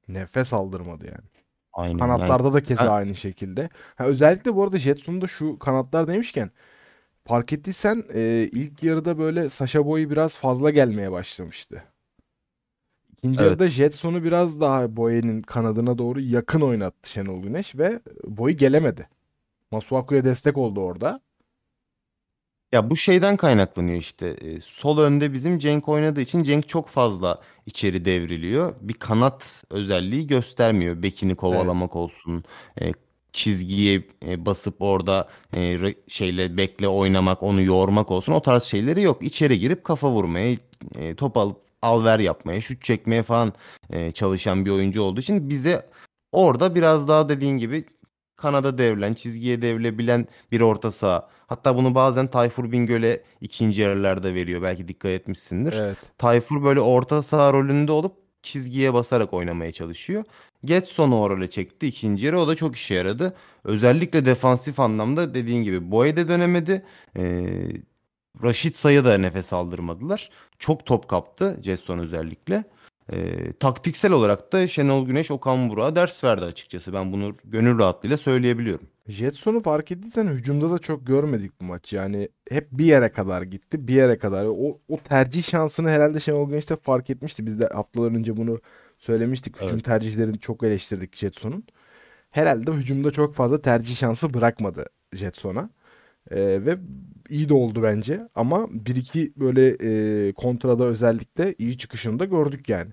[0.09, 1.38] Nefes aldırmadı yani.
[1.79, 1.99] Aynen.
[1.99, 3.69] Yani Kanatlarda da keza Ben- aynı şekilde.
[3.97, 6.51] Ha, özellikle bu arada Jetson'da şu kanatlar demişken
[7.25, 11.83] fark ettiysen e, ilk yarıda böyle Sasha Boy biraz fazla gelmeye başlamıştı.
[13.19, 13.47] İkinci Evet.
[13.51, 19.09] yarıda Jetson'u biraz daha Boy'un kanadına doğru yakın oynattı Şenol Güneş ve Boy gelemedi.
[19.71, 21.21] Masuaku'ya destek oldu orada.
[22.73, 24.27] Ya bu şeyden kaynaklanıyor işte.
[24.29, 28.75] E, sol önde bizim Cenk oynadığı için Cenk çok fazla içeri devriliyor.
[28.81, 31.03] Bir kanat özelliği göstermiyor.
[31.03, 32.45] Bekini kovalamak olsun.
[32.81, 32.93] e,
[33.33, 38.33] çizgiye e, basıp orada e, re- şeyle bekle oynamak, onu yormak olsun.
[38.33, 39.23] O tarz şeyleri yok.
[39.23, 40.57] İçeri girip kafa vurmaya,
[40.99, 43.53] e, top alıp alver yapmaya, şut çekmeye falan
[43.91, 45.87] e, çalışan bir oyuncu olduğu için bize
[46.33, 47.85] orada biraz daha dediğin gibi
[48.39, 51.29] kanada devrilen, çizgiye devrilebilen bir orta saha.
[51.47, 54.63] Hatta bunu bazen Tayfur Bingöl'e ikinci yarılarda veriyor.
[54.63, 55.73] Belki dikkat etmişsindir.
[55.73, 55.97] Evet.
[56.19, 60.25] Tayfur böyle orta saha rolünde olup çizgiye basarak oynamaya çalışıyor.
[60.65, 62.41] Getson'u o role çekti ikinci yarı.
[62.41, 63.37] O da çok işe yaradı.
[63.65, 66.85] Özellikle defansif anlamda dediğin gibi Boye dönemedi.
[67.17, 67.69] Ee,
[68.43, 70.31] Raşit Say'a da nefes aldırmadılar.
[70.59, 72.65] Çok top kaptı Jetson özellikle.
[73.13, 76.93] Ee, taktiksel olarak da Şenol Güneş Okan Burak'a ders verdi açıkçası.
[76.93, 78.89] Ben bunu gönül rahatlığıyla söyleyebiliyorum.
[79.09, 81.93] Jetson'u fark ettiysen hücumda da çok görmedik bu maç.
[81.93, 83.89] Yani hep bir yere kadar gitti.
[83.89, 84.45] Bir yere kadar.
[84.45, 87.47] O, o tercih şansını herhalde Şenol Güneş de fark etmişti.
[87.47, 88.61] Biz de haftalar önce bunu
[88.99, 89.57] söylemiştik.
[89.57, 89.85] Hücum Evet.
[89.85, 91.65] tercihlerini çok eleştirdik Jetson'un.
[92.31, 95.71] Herhalde hücumda çok fazla tercih şansı bırakmadı Jetson'a.
[96.31, 96.79] Ee, ve
[97.29, 98.21] iyi de oldu bence.
[98.35, 99.77] Ama bir iki böyle
[100.29, 102.91] e, kontrada özellikle iyi çıkışını da gördük yani.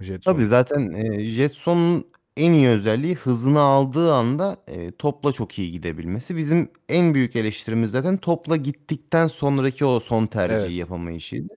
[0.00, 0.32] Jetson.
[0.32, 2.04] Tabii zaten e, Jetson'un
[2.36, 6.36] en iyi özelliği hızını aldığı anda e, topla çok iyi gidebilmesi.
[6.36, 10.76] Bizim en büyük eleştirimiz zaten topla gittikten sonraki o son tercihi Evet.
[10.78, 11.54] yapamayışıydı.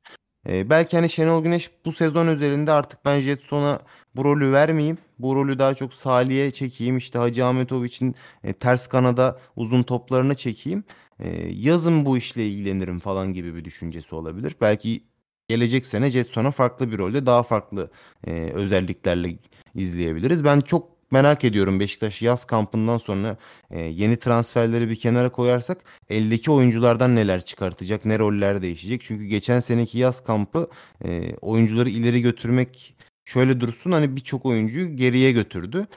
[0.50, 3.80] E, belki hani Şenol Güneş bu sezon özelinde artık ben Jetson'a
[4.16, 4.98] bu rolü vermeyeyim.
[5.20, 6.98] Bu rolü daha çok Salih'e çekeyim.
[6.98, 10.84] İşte Hacı Ahmetoviç'in e, ters kanada uzun toplarını çekeyim.
[11.20, 14.56] E, yazın bu işle ilgilenirim falan gibi bir düşüncesi olabilir.
[14.62, 15.04] Belki
[15.52, 17.92] gelecek sene Jetson'a farklı bir rolde daha farklı
[18.28, 19.38] e, özelliklerle
[19.76, 20.44] izleyebiliriz.
[20.44, 23.38] Ben çok merak ediyorum Beşiktaş yaz kampından sonra
[23.72, 25.78] e, yeni transferleri bir kenara koyarsak
[26.10, 29.02] eldeki oyunculardan neler çıkartacak, ne roller değişecek.
[29.02, 30.70] Çünkü geçen seneki yaz kampı
[31.06, 35.88] e, oyuncuları ileri götürmek şöyle dursun hani birçok oyuncuyu geriye götürdü.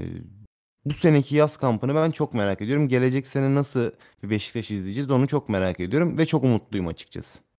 [0.84, 2.88] bu seneki yaz kampını ben çok merak ediyorum.
[2.88, 3.90] Gelecek sene nasıl
[4.22, 7.51] bir Beşiktaş izleyeceğiz onu çok merak ediyorum ve çok umutluyum açıkçası.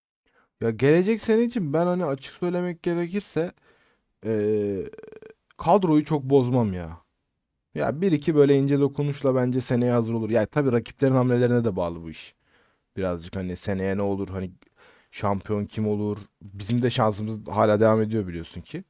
[0.63, 3.51] Ya gelecek sene için ben hani açık söylemek gerekirse
[4.25, 4.89] eee,
[5.57, 6.97] kadroyu çok bozmam ya.
[7.75, 10.29] Ya bir iki böyle ince dokunuşla bence seneye hazır olur.
[10.29, 12.35] Ya tabii rakiplerin hamlelerine de bağlı bu iş.
[12.97, 14.51] Birazcık hani seneye ne olur hani
[15.11, 16.17] şampiyon kim olur.
[16.41, 18.71] Bizim de şansımız hala devam ediyor biliyorsun ki.
[18.71, 18.83] Ki.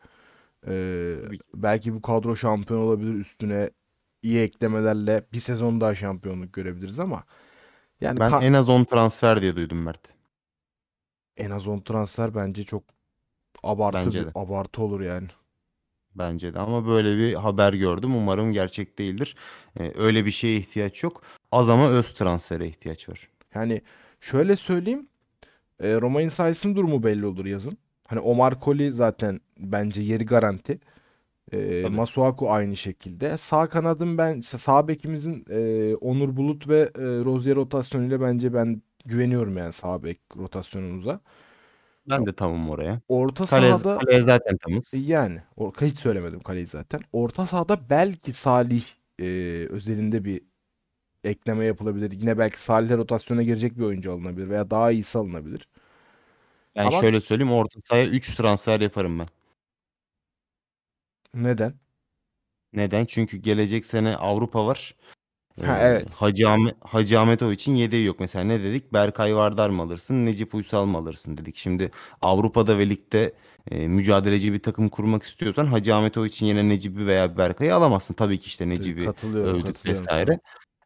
[1.56, 3.70] belki bu kadro şampiyon olabilir üstüne
[4.22, 7.24] iyi eklemelerle bir sezon daha şampiyonluk görebiliriz ama
[8.02, 10.13] yani Ben en az 10 transfer diye duydum Mert.
[11.38, 12.84] En az 10 transfer bence çok
[13.64, 14.32] abartı Bence bir de.
[14.36, 15.28] abartı olur yani.
[16.16, 18.16] Bence de ama böyle bir haber gördüm.
[18.16, 19.36] Umarım gerçek değildir.
[19.80, 21.22] Ee, öyle bir şeye ihtiyaç yok.
[21.52, 23.30] Az ama öz transfere ihtiyaç var.
[23.56, 23.82] Yani
[24.22, 25.08] şöyle söyleyeyim.
[25.80, 27.78] E, Roma Insights'ın durumu belli olur yazın.
[28.08, 30.80] Hani Omar Colley zaten bence yeri garanti.
[31.52, 31.96] E, Tabii.
[31.96, 33.38] Masuaku aynı şekilde.
[33.38, 39.58] Sağ kanadın ben sağ bekimizin e, Onur Bulut ve e, Rozier rotasyonuyla bence ben güveniyorum
[39.58, 41.20] yani sağ bek rotasyonumuza.
[42.10, 43.02] Ben de tamam oraya.
[43.08, 44.94] Orta Kale, sahada kaleye zaten tamız.
[44.98, 47.02] yani or- hiç söylemedim kaleyi zaten.
[47.14, 48.84] Orta sahada belki Salih
[49.20, 49.26] e,
[49.70, 50.42] özelinde bir
[51.24, 52.12] ekleme yapılabilir.
[52.12, 55.68] Yine belki Salih'e rotasyona girecek bir oyuncu alınabilir veya daha iyisi alınabilir.
[56.76, 59.28] Ben Ama- şöyle söyleyeyim orta sahaya 3 transfer yaparım ben.
[61.34, 61.74] Neden?
[62.74, 63.06] Neden?
[63.06, 64.96] Çünkü gelecek sene Avrupa var.
[65.62, 66.14] Ha, Ee, evet.
[66.14, 68.20] Hacı, Ahmet, Hacı Ahmetoviç'in yedeği yok.
[68.20, 68.94] Mesela ne dedik?
[68.94, 70.26] Berkay Vardar mı alırsın?
[70.26, 71.58] Necip Uysal mı alırsın dedik.
[71.58, 73.34] Şimdi Avrupa'da ve ligde
[73.72, 78.14] e, mücadeleci bir takım kurmak istiyorsan Hacı Ahmetoviç'in yerine Necip'i veya Berkay'ı alamazsın.
[78.14, 80.40] Tabii ki işte Necip'i Katılıyorum, övdük katılıyorum vesaire.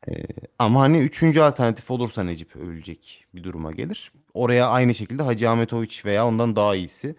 [0.08, 0.14] Ee,
[0.60, 4.12] ama hani üçüncü alternatif olursa Necip övülecek bir duruma gelir.
[4.34, 7.16] Oraya aynı şekilde Hacı Ahmetoviç veya ondan daha iyisi.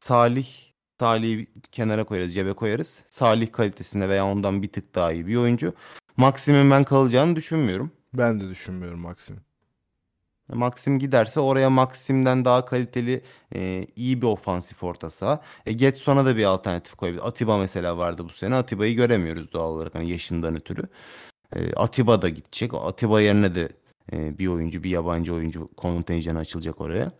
[0.00, 0.46] Salih,
[1.00, 3.02] Salih'i kenara koyarız, cebe koyarız.
[3.06, 5.74] Salih kalitesinde veya ondan bir tık daha iyi bir oyuncu.
[6.16, 7.92] Maxim'in ben kalacağını düşünmüyorum.
[8.14, 9.40] Ben de düşünmüyorum Maxim.
[10.48, 13.22] Maxim giderse oraya Maxim'den daha kaliteli
[13.54, 15.42] e, iyi bir ofansif orta saha.
[15.66, 17.28] E, Getson'a da bir alternatif koyabilir.
[17.28, 18.54] Atiba mesela vardı bu sene.
[18.54, 20.82] Atiba'yı göremiyoruz doğal olarak hani yaşından ötürü.
[21.56, 22.74] E, Atiba da gidecek.
[22.74, 23.68] Atiba yerine de
[24.12, 27.12] e, bir oyuncu, bir yabancı oyuncu kontenjanı açılacak oraya.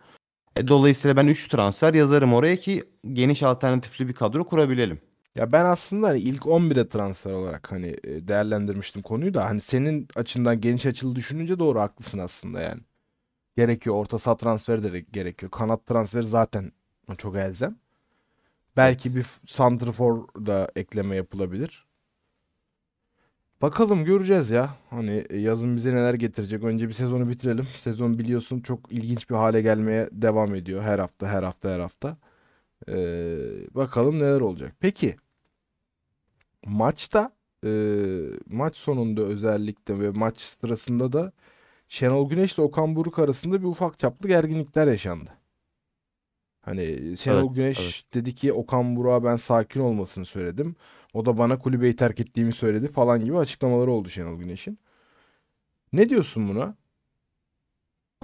[0.55, 5.01] E, dolayısıyla ben 3 transfer yazarım oraya ki geniş alternatifli bir kadro kurabilelim.
[5.35, 10.07] Ya ben aslında hani ilk 11'e transfer olarak hani e, değerlendirmiştim konuyu da hani senin
[10.15, 12.81] açından geniş açılı düşününce doğru haklısın aslında yani.
[13.57, 15.51] Gerekiyor orta saha transferi de gerekiyor.
[15.51, 16.71] Kanat transferi zaten
[17.17, 17.77] çok elzem.
[18.77, 21.87] Belki bir santrfor da ekleme yapılabilir.
[23.61, 24.75] Bakalım göreceğiz ya.
[24.89, 26.63] Hani yazın bize neler getirecek.
[26.63, 27.67] Önce bir sezonu bitirelim.
[27.79, 30.83] Sezon biliyorsun çok ilginç bir hale gelmeye devam ediyor.
[30.83, 32.17] Her hafta, her hafta, her hafta.
[32.89, 32.95] Ee,
[33.75, 34.75] bakalım neler olacak.
[34.79, 35.15] Peki
[36.65, 37.31] maçta
[37.65, 37.69] e,
[38.49, 41.31] maç sonunda özellikle ve maç sırasında da
[41.87, 45.29] Şenol Güneş ile Okan Buruk arasında bir ufak çaplı gerginlikler yaşandı.
[46.61, 48.13] Hani Şenol Evet, Güneş evet.
[48.13, 50.75] dedi ki Okan Buruk'a ben sakin olmasını söyledim.
[51.13, 54.79] O da bana kulübeyi terk ettiğimi söyledi falan gibi açıklamaları oldu Şenol Güneş'in.
[55.93, 56.75] Ne diyorsun buna?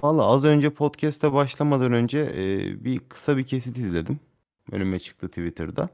[0.02, 4.20] Valla az önce podcast'e başlamadan önce e, bir kısa bir kesit izledim.
[4.72, 5.88] Önüme çıktı Twitter'da.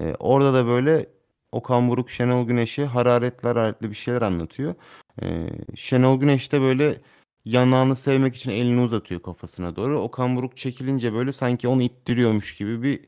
[0.00, 1.06] E, orada da böyle
[1.52, 4.74] Okan Buruk Şenol Güneş'e hararetli hararetli bir şeyler anlatıyor.
[5.22, 7.00] E, Şenol Güneş de böyle
[7.44, 10.00] yanağını sevmek için elini uzatıyor kafasına doğru.
[10.00, 13.00] Okan Buruk çekilince böyle sanki onu ittiriyormuş gibi bir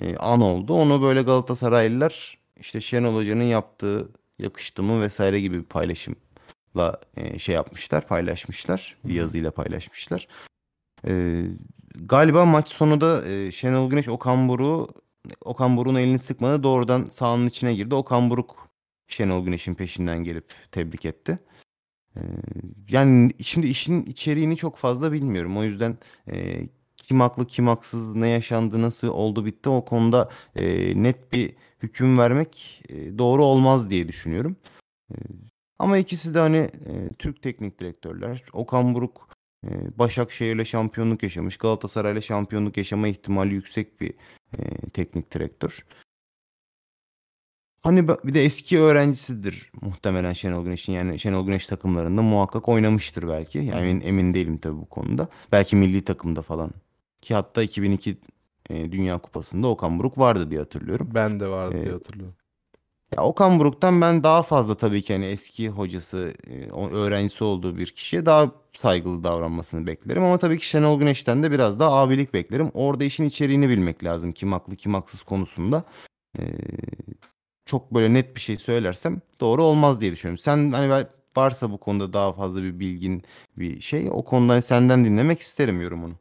[0.00, 0.74] e, an oldu.
[0.74, 6.16] Onu böyle Galatasaraylılar işte Şenol Hoca'nın yaptığı yakıştı mı vesaire gibi bir paylaşım
[6.76, 8.96] la e, şey yapmışlar, paylaşmışlar.
[9.04, 10.28] Bir yazıyla paylaşmışlar.
[11.06, 11.42] E,
[11.94, 14.94] galiba maç sonu da e, Şenol Güneş Okan Buruk'u
[15.44, 16.62] Okan Buruk'un elini sıkmadı.
[16.62, 17.94] Doğrudan sahanın içine girdi.
[17.94, 18.68] Okan Buruk
[19.08, 21.38] Şenol Güneş'in peşinden gelip tebrik etti.
[22.16, 22.20] E,
[22.90, 25.58] yani şimdi işin içeriğini çok fazla bilmiyorum.
[25.58, 25.98] O yüzden
[26.32, 31.54] e, kim haklı kim haksız ne yaşandı nasıl oldu bitti o konuda e, net bir
[31.82, 34.56] hüküm vermek e, doğru olmaz diye düşünüyorum.
[35.10, 35.16] E,
[35.78, 38.44] ama ikisi de hani e, Türk teknik direktörler.
[38.52, 39.28] Okan Buruk
[39.66, 41.56] e, Başakşehir'le şampiyonluk yaşamış.
[41.56, 44.14] Galatasaray'la şampiyonluk yaşama ihtimali yüksek bir
[44.58, 45.84] e, teknik direktör.
[47.82, 50.92] Hani bir de eski öğrencisidir muhtemelen Şenol Güneş'in.
[50.92, 53.58] Yani Şenol Güneş takımlarında muhakkak oynamıştır belki.
[53.58, 55.28] Yani emin, emin değilim tabii bu konuda.
[55.52, 56.70] Belki milli takımda falan.
[57.20, 58.16] Ki hatta 2002
[58.70, 61.08] e, Dünya Kupası'nda Okan Buruk vardı diye hatırlıyorum.
[61.14, 62.36] Ben de vardı diye Ee, hatırlıyorum.
[63.16, 67.86] Ya Okan Buruk'tan ben daha fazla tabii ki hani eski hocası, e, öğrencisi olduğu bir
[67.86, 70.24] kişiye daha saygılı davranmasını beklerim.
[70.24, 72.70] Ama tabii ki Şenol Güneş'ten de biraz daha abilik beklerim.
[72.74, 74.32] Orada işin içeriğini bilmek lazım.
[74.32, 75.84] Kim haklı kim haksız konusunda.
[76.38, 76.42] Ee,
[77.66, 80.38] çok böyle net bir şey söylersem doğru olmaz diye düşünüyorum.
[80.38, 83.22] Sen hani varsa bu konuda daha fazla bir bilgin
[83.58, 86.14] bir şey o konuda hani senden dinlemek isterim yorumunu.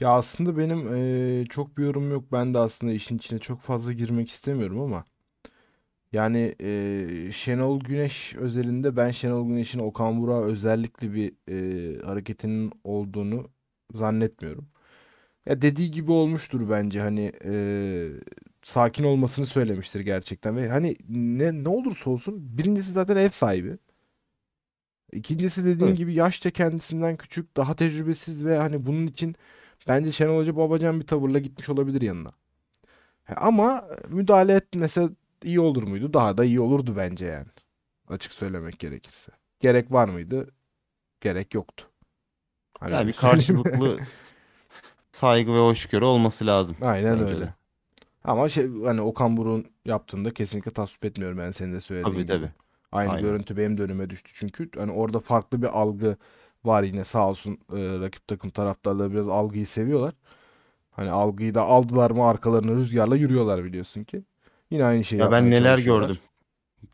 [0.00, 2.24] Ya aslında benim eee, çok bir yorum yok.
[2.32, 5.04] Ben de aslında işin içine çok fazla girmek istemiyorum ama
[6.14, 13.50] yani eee, Şenol Güneş özelinde ben Şenol Güneş'in Okan Burak'a özellikle bir eee, hareketinin olduğunu
[13.94, 14.68] zannetmiyorum.
[15.46, 18.10] Ya dediği gibi olmuştur bence hani eee,
[18.62, 23.78] sakin olmasını söylemiştir gerçekten ve hani ne ne olursa olsun birincisi zaten ev sahibi.
[25.12, 25.98] İkincisi dediğin Evet.
[25.98, 29.34] gibi yaşça kendisinden küçük, daha tecrübesiz ve hani bunun için
[29.88, 32.32] bence Şenol Hoca babacan bir tavırla gitmiş olabilir yanına.
[33.36, 35.08] Ama müdahale etmese
[35.44, 36.12] iyi olur muydu?
[36.14, 37.46] Daha da iyi olurdu bence yani.
[38.08, 39.32] Açık söylemek gerekirse.
[39.60, 40.48] Gerek var mıydı?
[41.20, 41.84] Gerek yoktu.
[42.80, 43.98] Hani Yani bir karşılıklı
[45.12, 47.40] saygı ve hoşgörü olması lazım Aynen öyle.
[47.40, 47.54] de.
[48.24, 52.26] Ama şey hani Okan Buruk'un yaptığında kesinlikle tasvip etmiyorum ben senin de söylediğin Tabii gibi.
[52.26, 52.50] tabii.
[52.92, 53.22] Aynı Aynen.
[53.22, 56.16] görüntü benim de önüme düştü çünkü hani orada farklı bir algı
[56.64, 60.14] var yine sağ olsun e, rakip takım taraftarları biraz algıyı seviyorlar.
[60.90, 64.24] Hani algıyı da aldılar mı arkalarına rüzgarla yürüyorlar biliyorsun ki.
[64.74, 66.08] Yine aynı şeyi Ya ben yapmaya neler çalışıyorlar.
[66.08, 66.22] gördüm.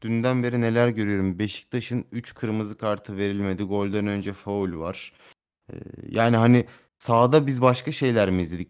[0.02, 1.38] Dünden beri neler görüyorum.
[1.38, 3.62] Beşiktaş'ın 3 kırmızı kartı verilmedi.
[3.62, 5.12] Golden önce faul var.
[5.72, 5.76] Ee,
[6.08, 6.64] yani hani
[6.98, 8.68] sahada biz başka şeyler mi izledik?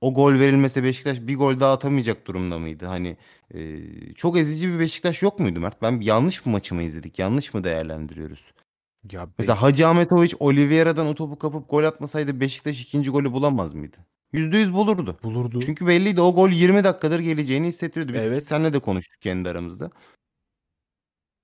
[0.00, 2.86] O gol verilmese Beşiktaş bir gol daha atamayacak durumda mıydı?
[2.86, 3.16] Hani
[3.54, 3.78] e,
[4.14, 5.82] çok ezici bir Beşiktaş yok muydu Mert?
[5.82, 7.18] Ben yanlış mı maçı mı izledik?
[7.18, 8.52] Yanlış mı değerlendiriyoruz?
[9.12, 13.96] Ya Mesela Hacı Ahmetoviç Oliveira'dan o topu kapıp gol atmasaydı Beşiktaş ikinci golü bulamaz mıydı?
[14.32, 15.18] %100 bulurdu.
[15.22, 15.60] bulurdu.
[15.60, 18.14] Çünkü belliydi o gol 20 dakikadır geleceğini hissettiriyordu.
[18.14, 18.44] Biz Evet.
[18.44, 19.90] seninle de konuştuk kendi aramızda.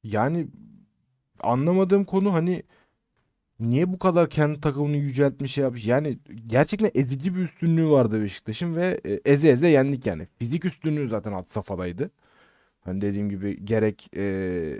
[0.03, 0.47] Yani
[1.41, 2.63] anlamadığım konu hani
[3.61, 5.87] niye bu kadar kendi takımını yüceltmiş şey yapmış.
[5.87, 10.29] Yani gerçekten ezici bir üstünlüğü vardı Beşiktaş'ın ve e, eze eze yendik yani.
[10.39, 12.11] Fizik üstünlüğü zaten had safhadaydı.
[12.81, 14.77] Hani dediğim gibi gerek e,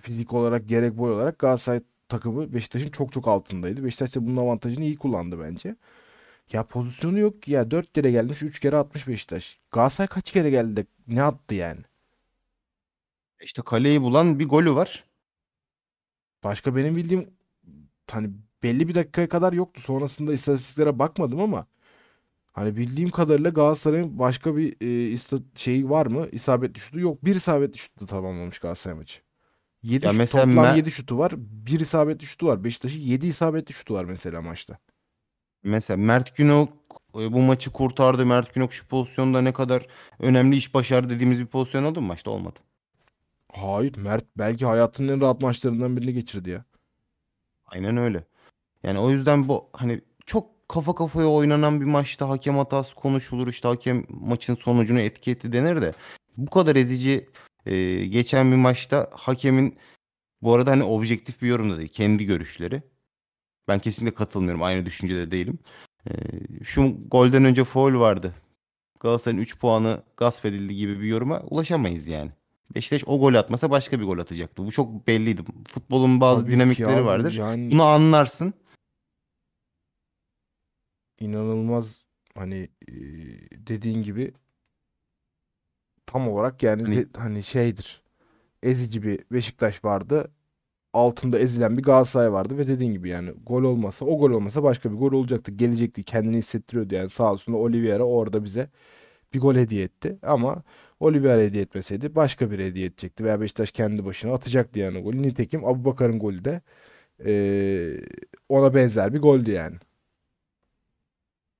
[0.00, 3.84] fizik olarak gerek boy olarak Galatasaray takımı Beşiktaş'ın çok çok altındaydı.
[3.84, 5.76] Beşiktaş da bunun avantajını iyi kullandı bence.
[6.52, 9.58] Ya pozisyonu yok ki ya 4 kere gelmiş 3 kere atmış Beşiktaş.
[9.72, 11.80] Galatasaray kaç kere geldi de ne attı yani?
[13.40, 15.04] İşte kaleyi bulan bir golü var.
[16.44, 17.30] Başka benim bildiğim
[18.10, 18.30] hani
[18.62, 19.80] belli bir dakikaya kadar yoktu.
[19.80, 21.66] Sonrasında istatistiklere bakmadım ama
[22.52, 26.28] hani bildiğim kadarıyla Galatasaray'ın başka bir e, ista- şeyi var mı?
[26.32, 27.24] İsabetli şutu yok.
[27.24, 29.20] Bir isabetli şutla tamamlamış Galatasaray maçı.
[29.82, 31.32] 7 Ya şut, toplam 7 şutu var.
[31.36, 32.64] Bir isabetli şutu var.
[32.64, 34.78] Beşiktaş'ın 7 isabetli şutu var mesela maçta.
[35.62, 36.68] Mesela Mert Günok
[37.20, 38.26] e, bu maçı kurtardı.
[38.26, 39.86] Mert Günok şu pozisyonda ne kadar
[40.20, 42.30] önemli iş başardı dediğimiz bir pozisyon oldu mu maçta?
[42.30, 42.58] Olmadı.
[43.52, 46.64] Hayır Mert belki hayatının en rahat maçlarından birini geçirdi ya.
[47.66, 48.24] Aynen öyle.
[48.82, 53.68] Yani o yüzden bu hani çok kafa kafaya oynanan bir maçta hakem hatası konuşulur işte
[53.68, 55.92] hakem maçın sonucunu etki etti denir de
[56.36, 57.28] bu kadar ezici
[57.66, 59.78] e, geçen bir maçta hakemin
[60.42, 62.82] bu arada hani objektif bir yorum da değil kendi görüşleri.
[63.68, 65.58] Ben kesinlikle katılmıyorum aynı düşüncede değilim.
[66.10, 66.12] E,
[66.64, 68.34] şu golden önce foul vardı.
[69.00, 72.30] Galatasaray'ın 3 puanı gasp edildi gibi bir yoruma ulaşamayız yani.
[72.74, 74.64] Beşiktaş o gol atmasa başka bir gol atacaktı.
[74.66, 75.42] Bu çok belliydi.
[75.68, 77.32] Futbolun bazı Tabii dinamikleri abi, vardır.
[77.32, 78.54] Yani Bunu anlarsın.
[81.20, 82.04] inanılmaz
[82.34, 82.94] hani e,
[83.66, 84.32] dediğin gibi
[86.06, 88.02] tam olarak yani Hani- de- hani şeydir.
[88.62, 90.30] Ezici bir Beşiktaş vardı.
[90.96, 94.92] Altında ezilen bir Galatasaray vardı ve dediğin gibi yani gol olmasa o gol olmasa başka
[94.92, 95.52] bir gol olacaktı.
[95.52, 98.70] Gelecekti kendini hissettiriyordu yani sağ olsun Oliveira orada bize
[99.34, 100.18] bir gol hediye etti.
[100.22, 100.62] Ama
[101.00, 105.22] Oliveira hediye etmeseydi başka biri hediye edecekti veya Beşiktaş kendi başına atacaktı yani golü.
[105.22, 106.62] Nitekim Abubakar'ın golü de
[107.26, 107.32] e,
[108.48, 109.76] ona benzer bir goldü yani.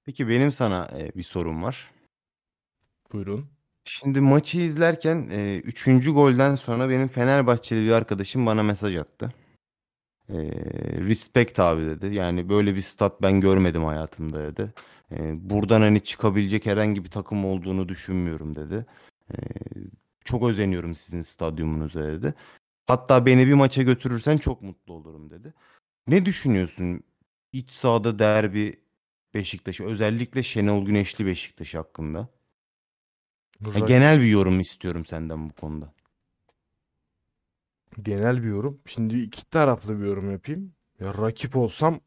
[0.05, 1.91] Peki benim sana bir sorum var.
[3.13, 3.56] Buyurun.
[3.89, 9.33] Şimdi maçı izlerken e, üçüncü golden sonra benim Fenerbahçeli bir arkadaşım bana mesaj attı.
[10.29, 10.35] E,
[11.09, 12.15] respect abi dedi.
[12.15, 14.73] Yani böyle bir stat ben görmedim hayatımda dedi.
[15.13, 18.87] E, buradan hani çıkabilecek herhangi bir takım olduğunu düşünmüyorum dedi.
[19.31, 19.37] E,
[20.25, 22.35] çok özeniyorum sizin stadyumunuza dedi.
[22.87, 25.55] Hatta beni bir maça götürürsen çok mutlu olurum dedi.
[26.09, 27.03] Ne düşünüyorsun
[27.53, 28.81] iç sahada derbi
[29.35, 32.29] Beşiktaş'ı özellikle Şenol Güneşli Beşiktaş hakkında?
[33.61, 35.93] Ya Ra- genel bir yorum istiyorum senden bu konuda.
[38.03, 38.81] genel bir yorum.
[38.87, 40.73] Şimdi iki taraflı bir yorum yapayım.
[41.01, 42.01] Ya rakip olsam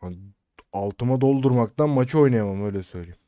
[0.00, 0.18] hani
[0.72, 3.18] altıma doldurmaktan maçı oynayamam öyle söyleyeyim.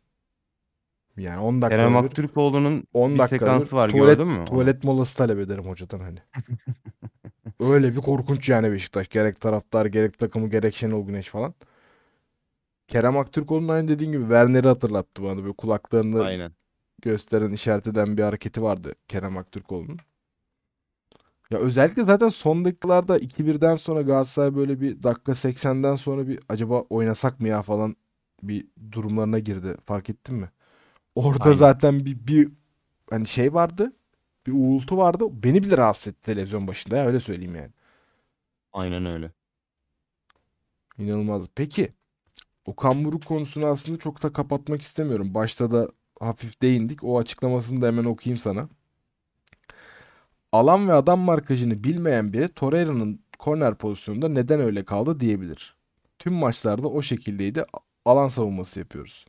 [1.16, 4.44] Yani 10 dakika Kerem Aktürkoğlu'nun 10 bir sekansı var tuvalet, gördün mü?
[4.44, 6.18] tuvalet molası talep ederim hocadan hani.
[7.60, 9.08] Öyle bir korkunç yani Beşiktaş.
[9.08, 11.54] Gerek taraftar, gerek takımı, gerek Şenol Güneş falan.
[12.88, 15.42] Kerem Aktürkoğlu'nun aynı dediğin gibi Werner'i hatırlattı bana.
[15.42, 16.52] Böyle kulaklarını Aynen.
[17.02, 19.98] Gösteren, işaret eden bir hareketi vardı Kerem Aktürkoğlu'nun.
[21.50, 26.80] Ya özellikle zaten son dakikalarda 2-1'den sonra Galatasaray böyle bir dakika 80'den sonra bir acaba
[26.80, 27.96] oynasak mı ya falan
[28.42, 29.76] bir durumlarına girdi.
[29.86, 30.50] Fark ettin mi?
[31.14, 31.56] Orada Aynen.
[31.56, 32.52] zaten bir, bir
[33.10, 33.92] hani şey vardı.
[34.46, 35.24] Bir uğultu vardı.
[35.32, 37.70] Beni bile rahatsız etti televizyon başında ya öyle söyleyeyim yani.
[38.72, 39.32] Aynen öyle.
[40.98, 41.46] İnanılmaz.
[41.54, 41.88] Peki
[42.66, 45.34] Okan Buruk konusunu aslında çok da kapatmak istemiyorum.
[45.34, 45.88] Başta da
[46.20, 47.04] hafif değindik.
[47.04, 48.68] O açıklamasını da hemen okuyayım sana.
[50.52, 55.76] Alan ve adam markajını bilmeyen biri Torreira'nın korner pozisyonunda neden öyle kaldı diyebilir.
[56.18, 57.64] Tüm maçlarda o şekildeydi.
[58.04, 59.26] Alan savunması yapıyoruz.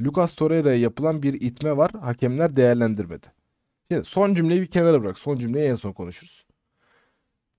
[0.00, 1.90] Lucas Torreira'ya yapılan bir itme var.
[2.00, 3.26] Hakemler değerlendirmedi.
[3.90, 5.18] Şimdi son cümleyi bir kenara bırak.
[5.18, 6.46] Son cümleyi en son konuşuruz.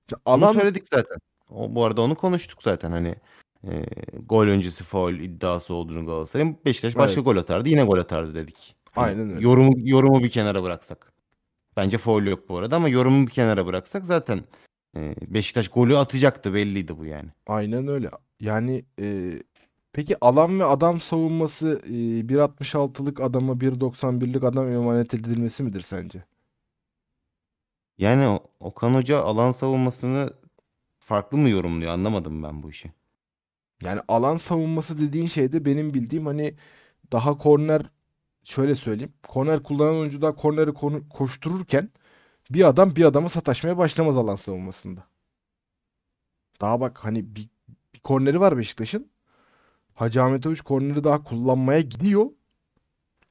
[0.09, 1.17] Şimdi Alan söyledik zaten.
[1.49, 3.15] O, bu arada onu konuştuk zaten hani
[3.67, 3.85] e,
[4.25, 7.25] gol öncesi faul iddiası olduğunu Galatasaray'ın Beşiktaş başka Evet.
[7.25, 8.75] gol atardı yine gol atardı dedik.
[8.95, 9.43] Aynen öyle.
[9.43, 11.13] Yorumu, yorumu bir kenara bıraksak.
[11.77, 14.43] Bence faul yok bu arada ama yorumu bir kenara bıraksak zaten
[14.97, 17.29] e, Beşiktaş golü atacaktı belliydi bu yani.
[17.47, 18.09] Aynen öyle.
[18.39, 19.31] Yani e,
[19.93, 26.23] peki alan ve adam savunması e, 1.66'lık adama 1.91'lik adam emanet edilmesi midir sence?
[27.97, 30.33] Yani Okan Hoca alan savunmasını
[30.99, 32.91] farklı mı yorumluyor anlamadım ben bu işi.
[33.81, 36.55] Yani alan savunması dediğin şey de benim bildiğim hani
[37.11, 37.81] daha korner
[38.43, 39.13] şöyle söyleyeyim.
[39.27, 40.73] Korner kullanan oyuncu daha korneri
[41.09, 41.89] koştururken
[42.51, 45.03] bir adam bir adama sataşmaya başlamaz alan savunmasında.
[46.61, 47.49] Daha bak hani bir,
[47.95, 49.11] bir korneri var Beşiktaş'ın.
[49.93, 52.25] Hacı Ahmetoviç korneri daha kullanmaya gidiyor.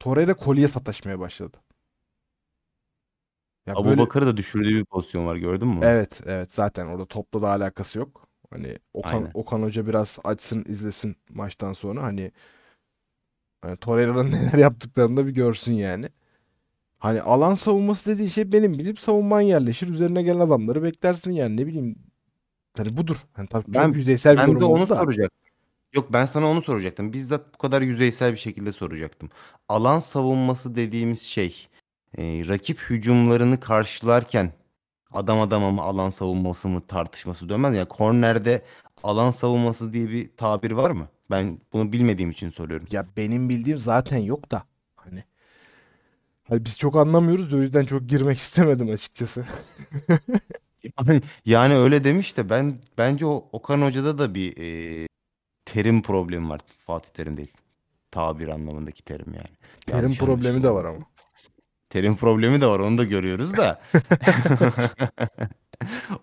[0.01, 1.57] Torreira kolye sataşmaya başladı.
[3.67, 5.81] Ya Abu böyle Bakar'ı da düşürdüğü bir pozisyon var gördün mü?
[5.85, 8.30] evet evet zaten orada topla da alakası yok.
[8.51, 9.31] Hani Okan Aynen.
[9.35, 12.33] Okan Hoca biraz açsın izlesin maçtan sonra hani,
[13.63, 16.07] hani Torreira'nın neler yaptıklarını da bir görsün yani.
[16.99, 19.89] Hani alan savunması dediği şey benim bilip savunman yerleşir.
[19.89, 21.97] Üzerine gelen adamları beklersin yani ne bileyim.
[22.77, 23.17] Hani budur.
[23.33, 24.97] Hani tabii çok Ben- yüzeysel bir Ben yorum de oldu onu da.
[24.97, 25.41] soracaktım.
[25.93, 27.13] Yok ben sana onu soracaktım.
[27.13, 29.31] Bizzat bu kadar yüzeysel bir şekilde soracaktım.
[29.69, 31.69] Alan savunması dediğimiz şey
[32.19, 34.53] e, rakip hücumlarını karşılarken
[35.13, 37.77] adam adama mı alan savunması mı tartışması dönmez.
[37.77, 38.63] Ya kornerde
[39.03, 41.09] alan savunması diye bir tabir var mı?
[41.31, 42.87] Ben bunu bilmediğim için soruyorum.
[42.91, 44.63] Ya benim bildiğim zaten yok da
[44.97, 45.21] hani.
[46.49, 49.47] Hani biz çok anlamıyoruz da o yüzden çok girmek istemedim açıkçası.
[50.99, 55.07] Yani, yani öyle demiş de ben bence o Okan Hoca'da da bir e,
[55.65, 56.61] terim problemi var.
[56.87, 57.53] Fatih Terim değil.
[58.11, 59.57] Tabir anlamındaki terim yani.
[59.87, 60.99] Terim Yanlış problemi de var ama.
[61.91, 63.81] Terim problemi de var onu da görüyoruz da.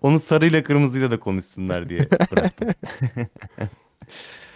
[0.02, 2.68] Onu sarıyla kırmızıyla da konuşsunlar diye bıraktım.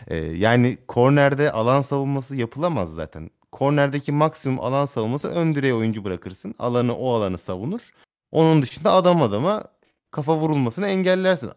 [0.08, 3.30] Ee, yani kornerde alan savunması yapılamaz zaten.
[3.52, 6.54] Kornerdeki maksimum alan savunması ön direğe oyuncu bırakırsın.
[6.58, 7.90] Alanı o alanı savunur.
[8.30, 9.64] Onun dışında adam adama
[10.10, 11.50] kafa vurulmasını engellersin.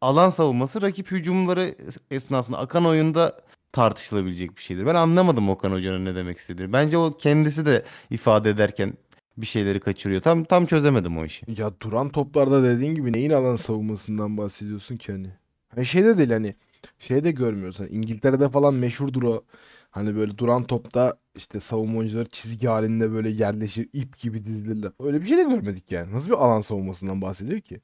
[0.00, 1.74] Alan savunması rakip hücumları
[2.10, 3.40] esnasında akan oyunda
[3.72, 4.86] tartışılabilecek bir şeydir.
[4.86, 6.72] Ben anlamadım Okan Hoca'nın ne demek istediğini.
[6.72, 8.94] Bence o kendisi de ifade ederken
[9.36, 10.20] bir şeyleri kaçırıyor.
[10.22, 11.60] Tam tam çözemedim o işi.
[11.60, 15.30] Ya duran toplarda dediğin gibi neyin alan savunmasından bahsediyorsun ki hani?
[15.74, 16.54] Hani şey de değil hani
[16.98, 17.84] şey de görmüyorsun.
[17.84, 19.44] Hani İngiltere'de falan meşhurdur o.
[19.90, 24.92] Hani böyle duran topta işte savunma oyuncuları çizgi halinde böyle yerleşir ip gibi dizilirler.
[25.00, 26.14] Öyle bir şey de görmedik yani.
[26.14, 27.80] Nasıl bir alan savunmasından bahsediyor ki?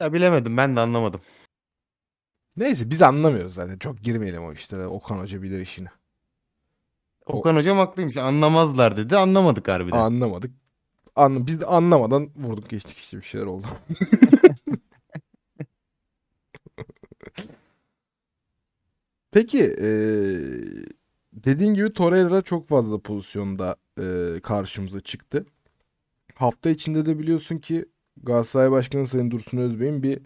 [0.00, 1.20] Ya bilemedim ben de anlamadım.
[2.56, 3.78] Neyse biz anlamıyoruz zaten.
[3.78, 4.86] Çok girmeyelim o işlere.
[4.86, 5.88] Okan Hoca bilir işini.
[7.26, 8.16] O- Okan hocam haklıymış.
[8.16, 9.16] Anlamazlar dedi.
[9.16, 9.96] Anlamadık harbiden.
[9.96, 10.50] Anlamadık.
[11.16, 13.66] Anla, biz de anlamadan vurduk geçtik işte bir şeyler oldu.
[19.32, 20.84] Peki eee,
[21.32, 25.46] dediğin gibi Torreira çok fazla pozisyonda eee, karşımıza çıktı.
[26.34, 27.84] Hafta içinde de biliyorsun ki
[28.22, 30.20] Galatasaray Başkanı Sayın Dursun Özbey'in bir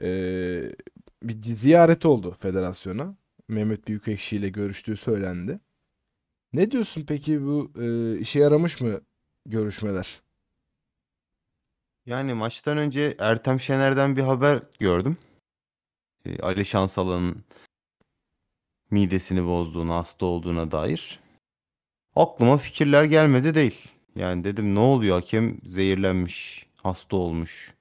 [0.00, 0.76] eee,
[1.28, 3.16] bir ziyareti oldu federasyona.
[3.48, 5.60] Mehmet Büyükekşi ile görüştüğü söylendi.
[6.52, 9.00] Ne diyorsun peki bu eee, işe yaramış mı
[9.46, 10.20] görüşmeler?
[12.06, 15.16] Yani maçtan önce Ertem Şener'den bir haber gördüm.
[16.26, 17.44] Ee, Ali Şansalan'ın
[18.90, 21.20] midesini bozduğunu, hasta olduğuna dair.
[22.16, 23.88] Aklıma fikirler gelmedi değil.
[24.16, 27.74] Yani dedim ne oluyor hakem zehirlenmiş, hasta olmuş.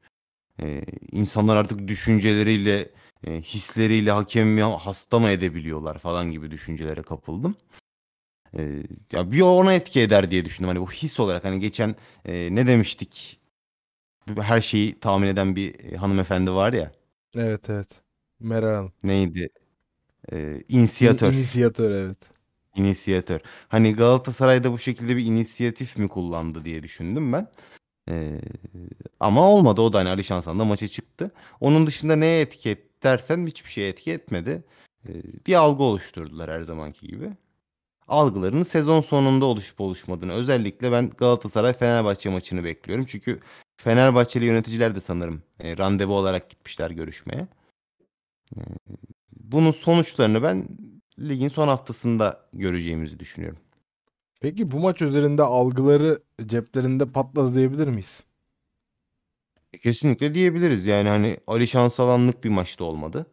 [0.61, 0.81] Ee,
[1.11, 2.89] insanlar artık düşünceleriyle,
[3.27, 7.55] e, hisleriyle hakemi hasta mı edebiliyorlar falan gibi düşüncelere kapıldım.
[8.57, 10.67] Ee, ya bir ona etki eder diye düşündüm.
[10.67, 11.95] Hani bu his olarak hani geçen
[12.25, 13.39] e, ne demiştik?
[14.41, 16.91] her şeyi tahmin eden bir e, hanımefendi var ya.
[17.35, 18.01] Evet evet.
[18.39, 18.91] Meral Hanım.
[19.03, 19.49] Neydi?
[20.31, 21.33] Ee, İni- inisiyatör.
[21.33, 22.17] İnisiyatör evet.
[22.75, 23.39] İnisiyatör.
[23.67, 27.47] Hani Galatasaray'da bu şekilde bir inisiyatif mi kullandı diye düşündüm ben.
[28.09, 28.41] Ee,
[29.19, 29.81] ama olmadı.
[29.81, 31.31] O da hani Ali Şansan da maça çıktı.
[31.61, 34.63] Onun dışında neye etki et dersen hiçbir şeye etki etmedi.
[35.09, 35.11] Ee,
[35.47, 37.31] bir algı oluşturdular her zamanki gibi.
[38.07, 43.05] Algılarının sezon sonunda oluşup oluşmadığını özellikle ben Galatasaray Fenerbahçe maçını bekliyorum.
[43.05, 43.39] Çünkü
[43.77, 47.47] Fenerbahçeli yöneticiler de sanırım e, randevu olarak gitmişler görüşmeye.
[48.57, 48.61] E,
[49.39, 50.67] bunun sonuçlarını ben
[51.19, 53.59] ligin son haftasında göreceğimizi düşünüyorum.
[54.43, 58.23] Peki bu maç üzerinde algıları ceplerinde patladı diyebilir miyiz?
[59.73, 60.85] E, Kesinlikle diyebiliriz.
[60.85, 63.25] Yani hani Ali Şansalanlık bir maçta olmadı.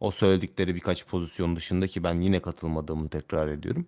[0.00, 3.86] O söyledikleri birkaç pozisyon dışında ki ben yine katılmadığımı tekrar ediyorum.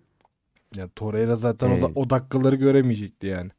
[0.77, 3.51] Yani Torreira zaten o, da, Ee, o dakikaları göremeyecekti yani.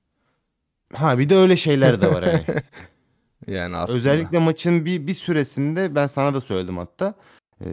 [0.93, 2.45] Ha bir de öyle şeyler de var yani.
[3.47, 3.99] Yani aslında.
[3.99, 7.15] Özellikle maçın bir bir süresinde ben sana da söyledim hatta
[7.61, 7.67] e,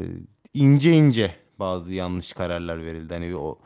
[0.53, 3.13] ince ince bazı yanlış kararlar verildi.
[3.13, 3.59] Hani o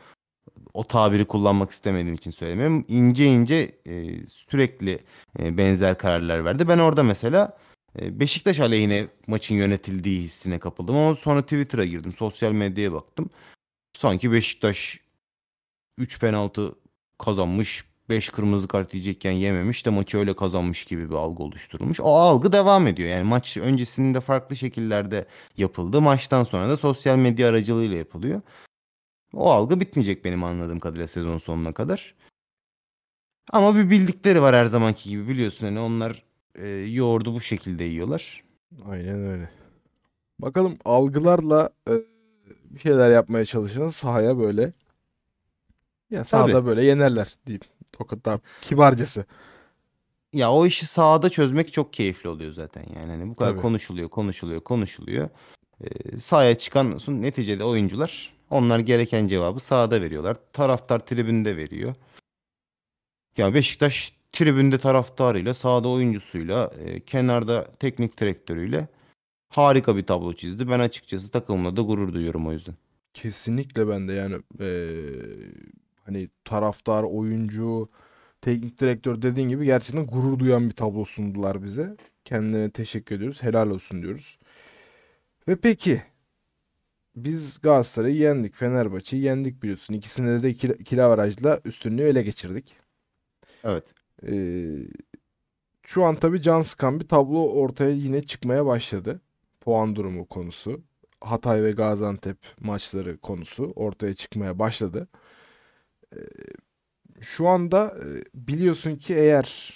[0.76, 2.86] o tabiri kullanmak istemediğim için söylemiyorum.
[2.88, 5.00] İnce ince e, sürekli
[5.40, 6.68] e, benzer kararlar verdi.
[6.68, 7.58] Ben orada mesela
[8.00, 13.30] e, Beşiktaş aleyhine maçın yönetildiği hissine kapıldım ama sonra Twitter'a girdim, sosyal medyaya baktım.
[13.98, 15.00] Sanki Beşiktaş
[15.98, 16.76] 3 penaltı
[17.18, 22.00] kazanmış, 5 kırmızı kart yiyecekken yememiş de maçı öyle kazanmış gibi bir algı oluşturulmuş.
[22.00, 23.10] O algı devam ediyor.
[23.10, 25.26] Yani maç öncesinde farklı şekillerde
[25.58, 26.02] yapıldı.
[26.02, 28.42] Maçtan sonra da sosyal medya aracılığıyla yapılıyor.
[29.36, 32.16] O algı bitmeyecek benim anladığım kadarıyla sezon sonuna kadar.
[33.52, 36.24] Ama bir bildikleri var her zamanki gibi biliyorsun hani onlar
[36.56, 38.44] e, yoğurdu bu şekilde yiyorlar.
[38.90, 39.50] Aynen öyle.
[40.40, 41.94] Bakalım algılarla e,
[42.66, 44.72] bir şeyler yapmaya çalışan sahaya böyle
[46.12, 46.66] ya sahada Tabii.
[46.68, 47.62] böyle yenerler diyeyim.
[48.00, 49.26] O kadar kibarcası.
[50.34, 53.12] Ya o işi sahada çözmek çok keyifli oluyor zaten yani.
[53.12, 53.62] Hani bu kadar Tabii.
[53.62, 55.30] konuşuluyor, konuşuluyor, konuşuluyor.
[55.82, 60.38] Ee, sahaya çıkan neticede oyuncular onlar gereken cevabı sahada veriyorlar.
[60.54, 61.96] Taraftar tribünde veriyor.
[63.38, 68.88] Ya Beşiktaş tribünde taraftarıyla, sahada oyuncusuyla, e, kenarda teknik direktörüyle
[69.50, 70.70] harika bir tablo çizdi.
[70.70, 72.76] Ben açıkçası takımla da gurur duyuyorum o yüzden.
[73.14, 74.96] Kesinlikle ben de yani eee,
[76.06, 77.90] hani taraftar, oyuncu,
[78.42, 81.96] teknik direktör dediğin gibi gerçekten gurur duyan bir tablo sundular bize.
[82.26, 83.44] Kendilerine teşekkür ediyoruz.
[83.44, 84.38] Helal olsun diyoruz.
[85.48, 86.02] Ve peki
[87.16, 88.56] biz Galatasaray'ı yendik.
[88.56, 89.94] Fenerbahçe'yi yendik biliyorsun.
[89.94, 92.76] İkisinde de ikili averajla üstünlüğü ele geçirdik.
[93.64, 93.94] Evet.
[94.28, 94.76] Ee,
[95.84, 99.22] şu an tabii can sıkan bir tablo ortaya yine çıkmaya başladı.
[99.62, 100.82] Puan durumu konusu.
[101.22, 105.08] Hatay ve Gaziantep maçları konusu ortaya çıkmaya başladı.
[106.16, 106.20] Ee,
[107.22, 109.76] şu anda e, biliyorsun ki eğer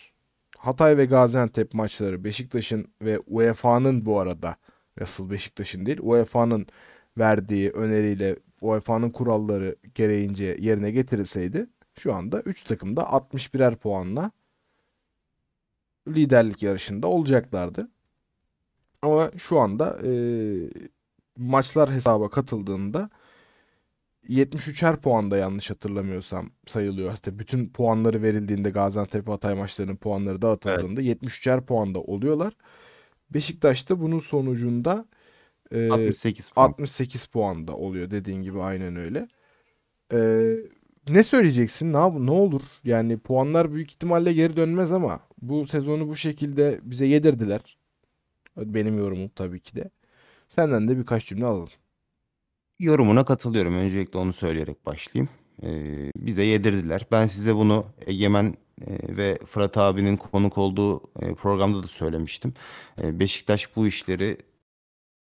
[0.57, 4.55] Hatay ve Gaziantep maçları Beşiktaş'ın ve UEFA'nın bu arada
[5.01, 6.67] asıl Beşiktaş'ın değil UEFA'nın
[7.19, 11.67] verdiği öneriyle UEFA'nın kuralları gereğince yerine getirilseydi
[11.97, 14.31] şu anda 3 takım da 61'er puanla
[16.07, 17.89] liderlik yarışında olacaklardı.
[19.01, 20.11] Ama şu anda e,
[21.37, 23.09] maçlar hesaba katıldığında
[24.29, 27.09] 73'er puanda yanlış hatırlamıyorsam sayılıyor.
[27.09, 32.53] Hatta bütün puanları verildiğinde Gaziantep Hatay maçlarının puanları dağıtıldığında 73'er puanda oluyorlar.
[33.29, 35.05] Beşiktaş da bunun sonucunda
[35.71, 36.67] e, 68 puan.
[36.67, 39.27] 68 puanda oluyor dediğin gibi aynen öyle.
[40.13, 40.55] Ee,
[41.09, 41.93] ne söyleyeceksin?
[41.93, 42.61] Ne, ne olur?
[42.83, 47.77] Yani puanlar büyük ihtimalle geri dönmez ama bu sezonu bu şekilde bize yedirdiler.
[48.57, 49.89] Benim yorumum tabii ki de.
[50.49, 51.69] Senden de birkaç cümle alalım.
[52.79, 53.75] Yorumuna katılıyorum.
[53.75, 55.29] Öncelikle onu söyleyerek başlayayım.
[55.63, 57.05] Ee, bize yedirdiler.
[57.11, 58.57] Ben size bunu Egemen
[58.87, 62.53] e, ve Fırat abinin konuk olduğu e, programda da söylemiştim.
[63.01, 64.37] E, Beşiktaş bu işleri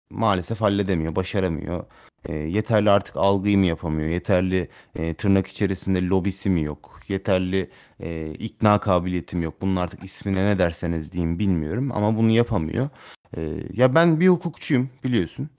[0.09, 1.85] maalesef halledemiyor, başaramıyor.
[2.25, 4.09] E, yeterli artık algıyı mı yapamıyor?
[4.09, 6.99] Yeterli e, tırnak içerisinde lobisi mi yok?
[7.07, 9.61] Yeterli e, ikna kabiliyeti mi yok?
[9.61, 12.89] Bunun artık ismine ne derseniz diyeyim bilmiyorum ama bunu yapamıyor.
[13.37, 15.49] E, ya ben bir hukukçuyum biliyorsun.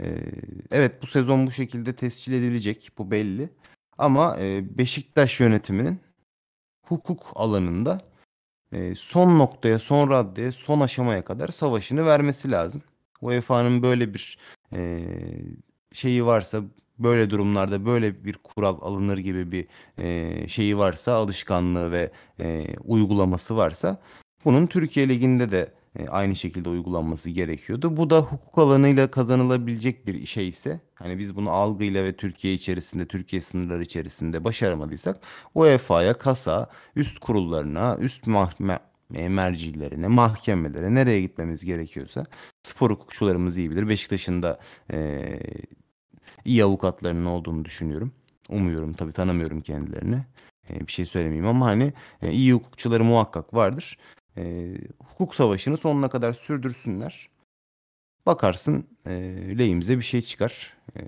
[0.00, 0.16] Ee,
[0.70, 3.50] evet bu sezon bu şekilde tescil edilecek bu belli.
[3.98, 6.00] Ama e, Beşiktaş yönetiminin
[6.86, 8.00] hukuk alanında
[8.72, 12.82] e, son noktaya, son raddeye, son aşamaya kadar savaşını vermesi lazım.
[13.20, 14.38] UEFA'nın böyle bir
[14.74, 15.00] e,
[15.92, 16.62] şeyi varsa,
[16.98, 19.66] böyle durumlarda böyle bir kural alınır gibi bir
[19.98, 22.10] e, şeyi varsa, alışkanlığı ve
[22.40, 24.00] e, uygulaması varsa
[24.44, 27.96] bunun Türkiye Ligi'nde de e, aynı şekilde uygulanması gerekiyordu.
[27.96, 33.06] Bu da hukuk alanıyla kazanılabilecek bir şey ise hani biz bunu algıyla ve Türkiye içerisinde,
[33.06, 35.20] Türkiye sınırları içerisinde başaramadıysak
[35.54, 38.78] UEFA'ya, KAS'a, üst kurullarına, üst mahme
[39.14, 42.26] e, mercilerine, mahkemelere nereye gitmemiz gerekiyorsa
[42.62, 43.88] spor hukukçularımız iyi bilir.
[43.88, 44.60] Beşiktaş'ın da
[44.92, 45.22] e,
[46.44, 48.12] iyi avukatlarının olduğunu düşünüyorum.
[48.48, 50.24] Umuyorum tabii tanımıyorum kendilerini.
[50.70, 51.92] E, bir şey söylemeyeyim ama hani
[52.22, 53.98] e, iyi hukukçuları muhakkak vardır.
[54.36, 57.28] E, hukuk savaşını sonuna kadar sürdürsünler.
[58.26, 59.12] Bakarsın e,
[59.58, 60.76] lehimize bir şey çıkar.
[60.96, 61.00] E,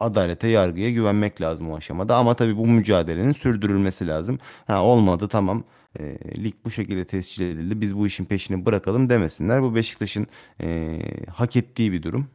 [0.00, 2.16] adalete, yargıya güvenmek lazım o aşamada.
[2.16, 4.38] Ama tabii bu mücadelenin sürdürülmesi lazım.
[4.66, 5.64] Ha, olmadı tamam
[5.98, 7.80] e, lig bu şekilde tescil edildi.
[7.80, 9.62] Biz bu işin peşini bırakalım demesinler.
[9.62, 10.26] Bu Beşiktaş'ın
[10.62, 12.30] e, hak ettiği bir durum.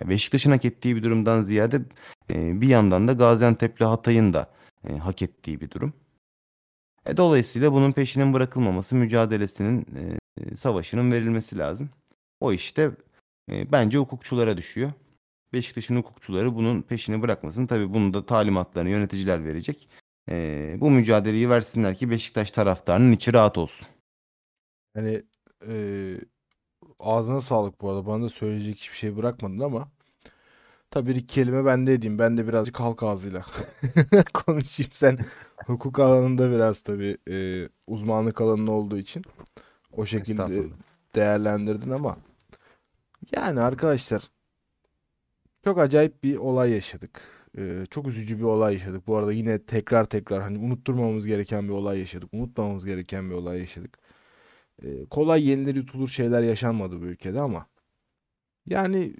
[0.00, 1.82] Ya Beşiktaş'ın hak ettiği bir durumdan ziyade
[2.30, 4.54] e, bir yandan da Gaziantep'le Hatay'ın da
[4.88, 5.92] e, hak ettiği bir durum.
[7.06, 11.90] E, dolayısıyla bunun peşinin bırakılmaması, mücadelesinin, e, savaşının verilmesi lazım.
[12.40, 12.90] O işte
[13.50, 14.92] e, bence hukukçulara düşüyor.
[15.52, 17.66] Beşiktaş'ın hukukçuları bunun peşini bırakmasın.
[17.66, 19.88] Tabii bunu da talimatlarını yöneticiler verecek.
[20.30, 23.86] E, bu mücadeleyi versinler ki Beşiktaş taraftarının içi rahat olsun.
[24.96, 25.22] Yani
[25.68, 25.74] e,
[26.98, 28.06] ağzına sağlık bu arada.
[28.06, 29.88] Bana da söyleyecek hiçbir şey bırakmadın ama
[30.90, 32.18] tabii bir iki kelime ben de edeyim.
[32.18, 33.46] Ben de birazcık halk ağzıyla
[34.34, 34.92] konuşayım.
[34.92, 35.18] Sen
[35.66, 39.22] hukuk alanında biraz tabii e, uzmanlık alanın olduğu için
[39.92, 40.66] o şekilde
[41.14, 42.16] değerlendirdin ama
[43.36, 44.22] yani arkadaşlar
[45.64, 47.20] çok acayip bir olay yaşadık.
[47.58, 49.06] Ee, çok üzücü bir olay yaşadık.
[49.06, 52.28] Bu arada yine tekrar tekrar hani unutturmamamız gereken bir olay yaşadık.
[52.34, 53.98] Unutmamamız gereken bir olay yaşadık.
[54.82, 57.66] Ee, kolay yenilir yutulur şeyler yaşanmadı bu ülkede ama
[58.66, 59.14] yani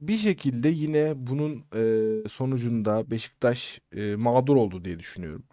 [0.00, 5.44] bir şekilde yine bunun e, sonucunda Beşiktaş e, mağdur oldu diye düşünüyorum.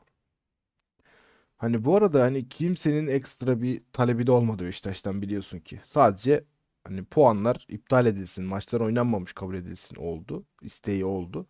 [1.57, 5.79] Hani bu arada hani kimsenin ekstra bir talebi de olmadı Beşiktaş'tan biliyorsun ki.
[5.85, 6.43] Sadece
[6.83, 10.45] hani puanlar iptal edilsin, maçlar oynanmamış kabul edilsin oldu.
[10.61, 11.47] isteği oldu.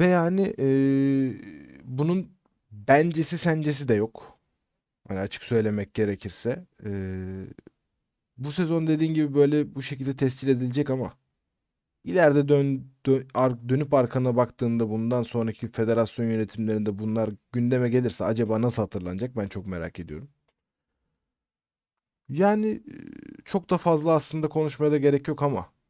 [0.00, 1.40] Ve yani eee,
[1.84, 2.32] bunun
[2.70, 4.38] bencesi sencesi de yok.
[5.08, 6.66] Hani açık söylemek gerekirse.
[6.86, 7.46] Eee,
[8.38, 11.12] bu sezon dediğin gibi böyle bu şekilde tescil edilecek ama
[12.04, 18.62] ileride dön, dö- ar- dönüp arkana baktığında bundan sonraki federasyon yönetimlerinde bunlar gündeme gelirse acaba
[18.62, 20.30] nasıl hatırlanacak ben çok merak ediyorum.
[22.28, 25.81] Yani e, çok da fazla aslında konuşmaya da gerek yok ama e,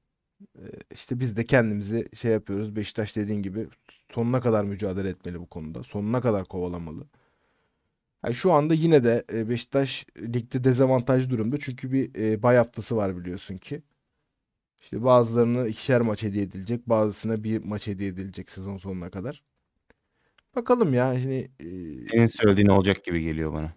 [0.91, 2.77] işte biz de kendimizi şey yapıyoruz.
[2.77, 3.69] Beşiktaş dediğin gibi
[4.15, 5.83] sonuna kadar mücadele etmeli bu konuda.
[5.83, 7.07] Sonuna kadar kovalamalı.
[8.25, 11.59] Yani şu anda yine de e, Beşiktaş ligde dezavantajlı durumda.
[11.59, 13.83] Çünkü bir e, bay haftası var biliyorsun ki.
[14.81, 16.89] İşte bazılarına ikişer maç hediye edilecek.
[16.89, 19.43] Bazısına bir maç hediye edilecek sezon sonuna kadar.
[20.57, 21.67] Bakalım ya hani e,
[22.09, 23.75] Senin söylediğin olacak gibi geliyor bana.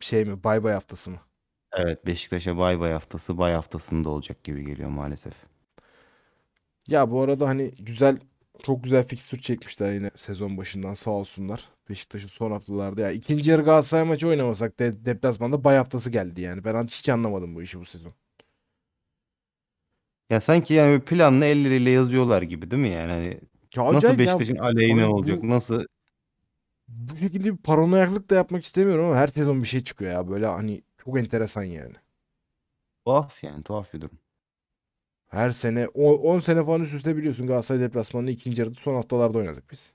[0.00, 1.18] şey mi bay bay haftası mı?
[1.76, 5.34] Evet Beşiktaş'a bay bay haftası bay haftasında olacak gibi geliyor maalesef.
[6.88, 8.18] Ya bu arada hani güzel
[8.62, 11.68] Çok güzel fikstür çekmişler yine sezon başından sağ olsunlar.
[11.90, 16.64] Beşiktaş'ın son haftalarda ya ikinci yarı Galatasaray maçı oynamasak de deplasmanda bay haftası geldi yani.
[16.64, 18.14] Ben hiç anlamadım bu işi bu sezon.
[20.30, 23.12] Ya sanki yani planla elleriyle yazıyorlar gibi değil mi yani?
[23.12, 23.40] Hani
[23.76, 24.18] Ya nasıl acayip ya.
[24.18, 25.42] Beşiktaş'ın aleyhine Abi bu- olacak?
[25.42, 25.84] Nasıl
[26.88, 30.28] Bu şekilde bir paranoyaklık da yapmak istemiyorum ama her sezon bir şey çıkıyor ya.
[30.28, 31.94] Böyle hani çok enteresan yani.
[33.04, 34.18] tuhaf yani tuhaf bir durum.
[35.26, 39.70] Her sene 10 sene falan üst üste biliyorsun Galatasaray deplasmanını ikinci yarıda son haftalarda oynadık
[39.70, 39.92] biz.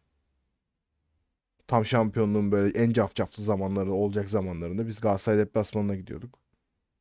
[1.68, 6.40] Tam şampiyonluğun böyle en cafcaflı zamanları olacak zamanlarında biz Galatasaray deplasmanına gidiyorduk.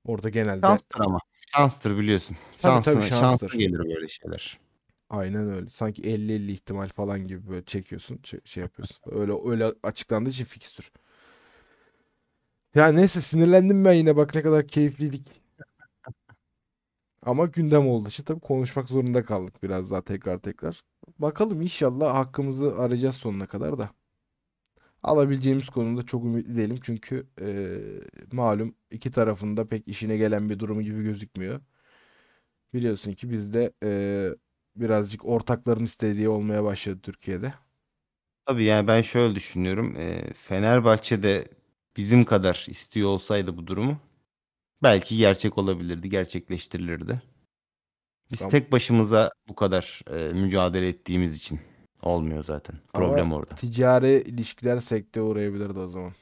[0.05, 1.19] Orada genelde Şanstır ama.
[1.53, 2.37] Şanstır biliyorsun.
[2.63, 3.53] Tabii, tabii, Şansına, şanstır.
[3.59, 4.59] gelir böyle şeyler.
[5.11, 5.69] aynen öyle.
[5.69, 8.97] Sanki 50-50 ihtimal falan gibi böyle çekiyorsun, şey, şey yapıyorsun.
[9.11, 10.93] Öyle öyle açıklandığı için fikstür.
[12.79, 15.43] Ya neyse sinirlendim ben yine bak ne kadar keyifliydik.
[17.23, 20.83] Ama gündem olduğu için tabii konuşmak zorunda kaldık biraz daha tekrar tekrar.
[21.19, 23.91] Bakalım inşallah hakkımızı arayacağız sonuna kadar da.
[25.03, 27.79] Alabileceğimiz konuda çok ümitli değilim çünkü eee,
[28.33, 31.61] malum iki tarafında pek işine gelen bir durumu gibi gözükmüyor.
[32.75, 34.35] Biliyorsun ki bizde eee,
[34.77, 37.55] birazcık ortakların istediği olmaya başladı Türkiye'de.
[38.47, 39.97] Tabii yani ben şöyle düşünüyorum.
[39.97, 41.45] E, Fenerbahçe de
[41.99, 43.99] bizim kadar istiyor olsaydı bu durumu
[44.83, 47.23] belki gerçek olabilirdi, gerçekleştirilirdi.
[48.31, 48.51] Biz Tamam.
[48.51, 51.61] tek başımıza bu kadar e, mücadele ettiğimiz için
[52.03, 52.77] olmuyor zaten.
[52.95, 53.55] Ama Problem orada.
[53.55, 56.13] ticari ilişkiler sekteye uğrayabilirdi o zaman.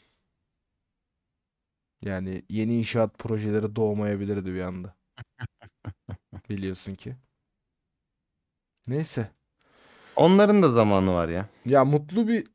[2.04, 4.96] Yani yeni inşaat projeleri doğmayabilirdi bir anda.
[6.50, 7.16] Biliyorsun ki.
[8.88, 9.30] Neyse.
[10.16, 11.48] Onların da zamanı var ya.
[11.64, 12.46] Ya mutlu bir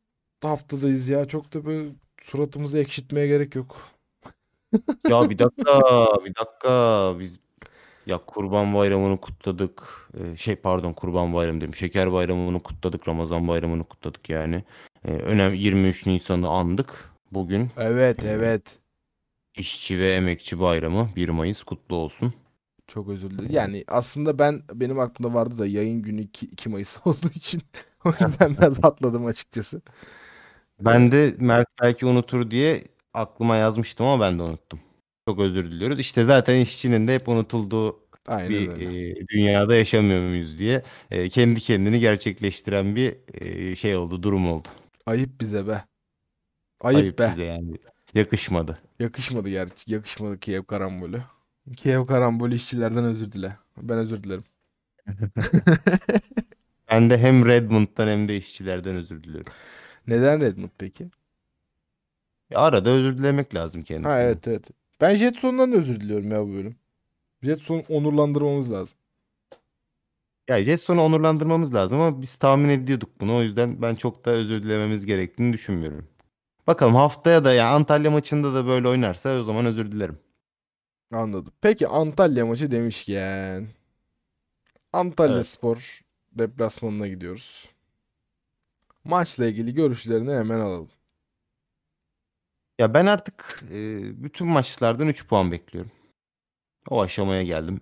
[0.43, 1.27] haftadayız ya.
[1.27, 1.89] Çok da böyle
[2.23, 3.77] suratımızı ekşitmeye gerek yok.
[5.09, 5.81] Ya bir dakika,
[6.25, 7.13] bir dakika.
[7.19, 7.39] Biz
[8.05, 9.83] ya Kurban Bayramı'nı kutladık.
[10.17, 11.75] Ee, şey pardon Kurban Bayramı dedim.
[11.75, 13.07] Şeker Bayramı'nı kutladık.
[13.07, 14.63] Ramazan Bayramı'nı kutladık yani.
[15.05, 17.09] Ee, önemli 23 Nisan'ı andık.
[17.31, 18.79] Bugün Evet, Ee, evet.
[19.57, 22.33] İşçi ve Emekçi Bayramı 1 Mayıs kutlu olsun.
[22.87, 23.49] Çok özür dilerim.
[23.51, 27.61] Yani aslında ben benim aklımda vardı da yayın günü 2, 2 Mayıs olduğu için
[28.05, 29.81] o yüzden biraz atladım açıkçası.
[30.85, 34.79] Ben de Mert belki unutur diye aklıma yazmıştım ama ben de unuttum.
[35.27, 35.99] Çok özür diliyoruz.
[35.99, 39.09] İşte zaten işçinin de hep unutulduğu Aynen bir öyle.
[39.09, 44.67] e, dünyada yaşamıyor muyuz diye e, kendi kendini gerçekleştiren bir e, şey oldu, durum oldu.
[45.05, 45.83] Ayıp bize be.
[46.81, 47.29] Ayıp Ayıp be.
[47.31, 47.75] bize yani.
[48.13, 48.79] Yakışmadı.
[48.99, 49.93] Yakışmadı gerçi.
[49.93, 51.21] Yakışmadı Kiev karambolü.
[51.77, 53.57] Kiev karambolü işçilerden özür dile.
[53.77, 54.43] Ben özür dilerim.
[56.91, 59.53] Ben de hem Redmond'dan hem de işçilerden özür diliyorum.
[60.07, 61.09] Neden Redmond peki?
[62.49, 64.13] Ya arada özür dilemek lazım Ha kendisine.
[64.13, 64.69] evet evet.
[65.01, 66.75] Ben Jetson'dan da özür diliyorum ya bu bölüm.
[67.43, 68.97] Jetson'u onurlandırmamız lazım.
[70.49, 73.35] Ya Jetson'u onurlandırmamız lazım ama biz tahmin ediyorduk bunu.
[73.37, 76.07] O yüzden ben çok da özür dilememiz gerektiğini düşünmüyorum.
[76.67, 80.19] Bakalım haftaya da ya Antalya maçında da böyle oynarsa o zaman özür dilerim.
[81.11, 81.53] Anladım.
[81.61, 83.67] Peki Antalya maçı demişken
[84.93, 85.47] Antalya Evet.
[85.47, 87.69] Spor deplasmanına gidiyoruz.
[89.03, 90.89] Maçla ilgili görüşlerini hemen alalım.
[92.79, 95.91] Ya ben artık e, bütün maçlardan 3 puan bekliyorum.
[96.89, 97.81] O aşamaya geldim.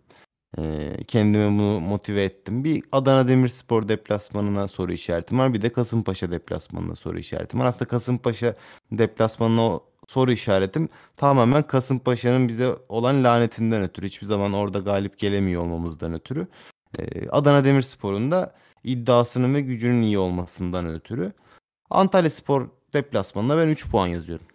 [0.58, 2.64] E, kendimi bunu motive ettim.
[2.64, 5.54] Bir Adana Demirspor deplasmanına soru işaretim var.
[5.54, 7.66] Bir de Kasımpaşa deplasmanına soru işaretim var.
[7.66, 8.56] Aslında Kasımpaşa
[8.92, 14.06] deplasmanına soru işaretim tamamen Kasımpaşa'nın bize olan lanetinden ötürü.
[14.06, 16.48] Hiçbir zaman orada galip gelemiyor olmamızdan ötürü.
[17.00, 21.34] E, Adana Demirspor'un da iddiasının ve gücünün iyi olmasından ötürü.
[21.90, 24.46] Antalya Spor deplasmanına ben 3 puan yazıyorum.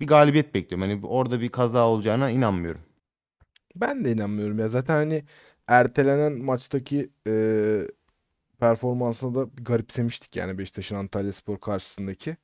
[0.00, 0.88] Bir galibiyet bekliyorum.
[0.88, 2.80] Hani orada bir kaza olacağına inanmıyorum.
[3.76, 4.68] Ben de inanmıyorum ya.
[4.68, 5.24] Zaten hani
[5.66, 7.32] ertelenen maçtaki e,
[8.60, 12.36] performansını da garipsemiştik yani Beşiktaş'ın Antalyaspor karşısındaki.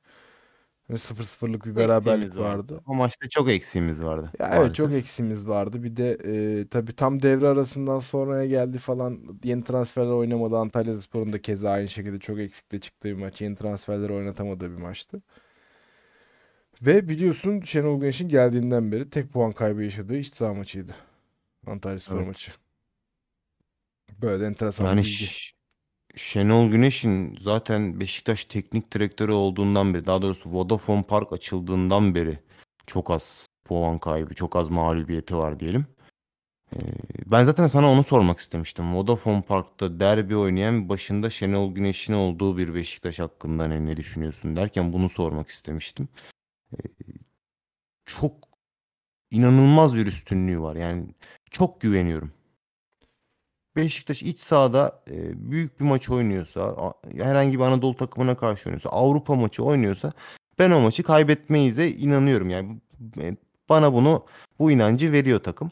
[0.87, 2.81] Hani 0-0'lık bir beraberlik Eksiğimiz vardı.
[2.87, 4.31] O maçta çok eksiğimiz vardı.
[4.39, 4.75] Ya evet maalesef.
[4.75, 5.83] çok eksiğimiz vardı.
[5.83, 6.17] Bir de
[6.61, 9.39] e, tabii tam devre arasından sonraya geldi falan.
[9.43, 10.57] Yeni transferler oynamadı.
[10.57, 13.41] Antalyaspor'un da keza aynı şekilde çok eksikte çıktığı bir maç.
[13.41, 15.21] Yeni transferleri oynatamadığı bir maçtı.
[16.81, 20.95] Ve biliyorsun Şenol Güneş'in geldiğinden beri tek puan kaybı yaşadığı iç saha maçıydı.
[21.67, 22.27] Antalyaspor Evet.
[22.27, 22.51] maçı.
[24.21, 25.09] Böyle enteresan bir Yani bilgi.
[25.09, 25.54] Ş-
[26.15, 32.39] Şenol Güneş'in zaten Beşiktaş teknik direktörü olduğundan beri, daha doğrusu Vodafone Park açıldığından beri
[32.87, 35.87] çok az puan kaybı, çok az mağlubiyeti var diyelim.
[36.75, 36.79] Ee,
[37.25, 38.95] ben zaten sana onu sormak istemiştim.
[38.95, 44.93] Vodafone Park'ta derbi oynayan başında Şenol Güneş'in olduğu bir Beşiktaş hakkında hani ne düşünüyorsun derken
[44.93, 46.09] bunu sormak istemiştim.
[46.73, 46.77] Ee,
[48.05, 48.33] çok
[49.31, 50.75] inanılmaz bir üstünlüğü var.
[50.75, 51.07] Yani
[51.51, 52.34] çok güveniyorum.
[53.75, 59.35] Beşiktaş iç sahada e, büyük bir maç oynuyorsa, herhangi bir Anadolu takımına karşı oynuyorsa, Avrupa
[59.35, 60.13] maçı oynuyorsa
[60.59, 62.49] ben o maçı kaybetmeyize inanıyorum.
[62.49, 62.81] Yani
[63.21, 63.35] e,
[63.69, 64.25] bana bunu
[64.59, 65.71] bu inancı veriyor takım.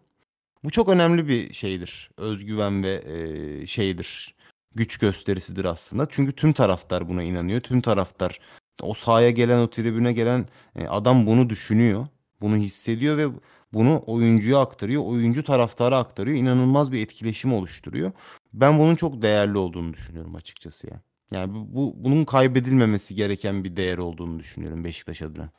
[0.63, 2.09] Bu çok önemli bir şeydir.
[2.17, 4.35] Özgüven ve e, şeydir.
[4.75, 6.07] Güç gösterisidir aslında.
[6.09, 7.61] Çünkü tüm taraftar buna inanıyor.
[7.61, 8.39] Tüm taraftar
[8.81, 12.07] o sahaya gelen, o tribüne gelen e, adam bunu düşünüyor.
[12.41, 13.27] Bunu hissediyor ve
[13.73, 15.03] bunu oyuncuya aktarıyor.
[15.05, 16.37] Oyuncu taraftara aktarıyor.
[16.37, 18.11] İnanılmaz bir etkileşim oluşturuyor.
[18.53, 21.01] Ben bunun çok değerli olduğunu düşünüyorum açıkçası ya.
[21.31, 25.49] Yani bu, bu bunun kaybedilmemesi gereken bir değer olduğunu düşünüyorum Beşiktaş adına.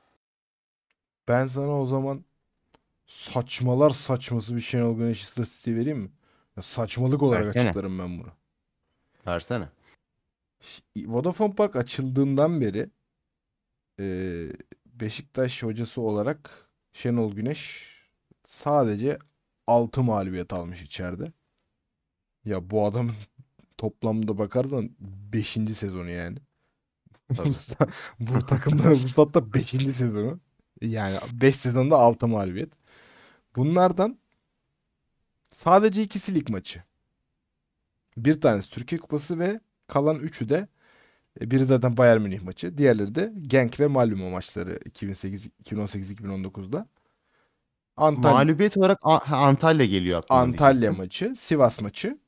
[1.29, 2.25] Ben sana o zaman
[3.07, 6.11] saçmalar saçması bir Şenol Güneş istatistiği vereyim mi?
[6.57, 7.63] Ya saçmalık olarak Versene.
[7.63, 8.33] açıklarım ben bunu.
[9.27, 9.69] Versene.
[10.97, 12.91] Vodafone Park açıldığından beri
[14.01, 14.07] e,
[14.87, 17.94] Beşiktaş hocası olarak Şenol Güneş
[18.47, 19.19] sadece
[19.67, 21.33] 6 mağlubiyet almış içeride.
[22.45, 23.15] Ya bu adamın
[23.79, 25.49] toplamda bakarsan 5.
[25.53, 26.39] sezonu yani.
[28.21, 29.71] Bu takımda bu statta 5.
[29.71, 30.41] sezonu.
[30.83, 32.73] Yani 5 sezonda 6 mağlubiyet.
[33.57, 34.19] Bunlardan
[35.51, 36.83] sadece ikisi lig maçı.
[38.17, 40.69] Bir tanesi Türkiye Kupası ve kalan üçü de
[41.41, 42.79] e, biri zaten Bayern Münih maçı.
[42.79, 46.89] Diğerleri de Genk ve Malmö maçları 2008 2018-2019'da.
[47.97, 50.41] Antalya, Mağlubiyet olarak A- ha, Antalya geliyor aklıma.
[50.41, 50.99] Antalya diyecektim.
[51.05, 52.19] maçı, Sivas maçı,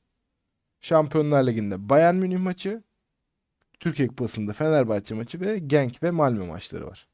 [0.81, 2.83] Şampiyonlar Ligi'nde Bayern Münih maçı,
[3.79, 7.07] Türkiye Kupası'nda Fenerbahçe maçı ve Genk ve Malmö maçları var.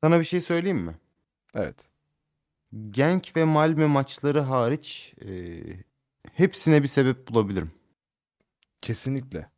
[0.00, 0.94] Sana bir şey söyleyeyim mi?
[1.54, 1.76] Evet.
[2.90, 5.28] Genk ve Malmö maçları hariç e,
[6.32, 7.70] hepsine bir sebep bulabilirim.
[8.80, 9.50] Kesinlikle.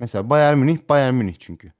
[0.00, 1.72] Mesela Bayern Münih, Bayern Münih çünkü.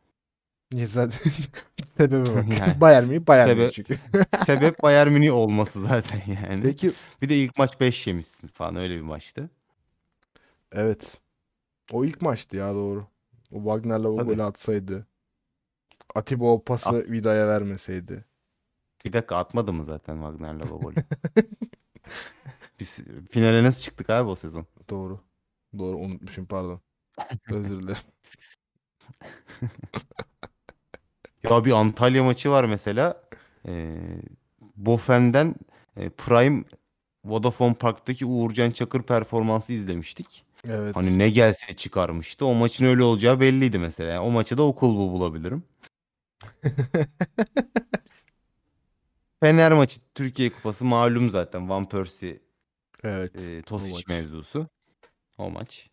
[0.72, 1.18] Niye zaten
[1.96, 2.48] sebebe bak.
[2.58, 2.80] Yani.
[2.80, 3.98] Bayern Münih, Bayern Sebe- Münih çünkü.
[4.46, 6.62] Sebep Bayern Münih olması zaten yani.
[6.62, 6.92] Peki
[7.22, 9.50] Bir de ilk maç 5 yemişsin falan öyle bir maçtı.
[10.72, 11.18] evet.
[11.92, 13.06] O ilk maçtı ya doğru.
[13.52, 14.28] O Wagner'la o Tabii.
[14.28, 15.06] golü atsaydı.
[16.14, 18.24] Atiba o pası Vida'ya vermeseydi.
[19.04, 21.04] Bir dakika atmadı mı zaten Wagner'la o golü?
[22.80, 23.00] Biz
[23.30, 24.66] finale nasıl çıktık abi o sezon?
[24.90, 25.20] Doğru.
[25.78, 26.80] Doğru unutmuşum pardon.
[27.50, 28.02] Özür dilerim.
[31.43, 33.22] Ya bir Antalya maçı var mesela.
[33.68, 33.97] Ee,
[34.76, 35.55] Bofen'den
[35.97, 36.64] e, Prime
[37.24, 40.45] Vodafone Park'taki Uğurcan Çakır performansı izlemiştik.
[40.68, 40.97] Evet.
[40.97, 42.47] Hani ne gelse çıkarmıştı.
[42.47, 44.11] O maçın öyle olacağı belliydi mesela.
[44.11, 45.62] Yani o maçı da o kulbu bulabilirim.
[49.40, 51.68] Fener maçı Türkiye Kupası malum zaten.
[51.68, 52.40] Van Persie
[53.05, 53.40] Evet.
[53.40, 54.68] e, Tosic mevzusu.
[55.38, 55.90] O maç.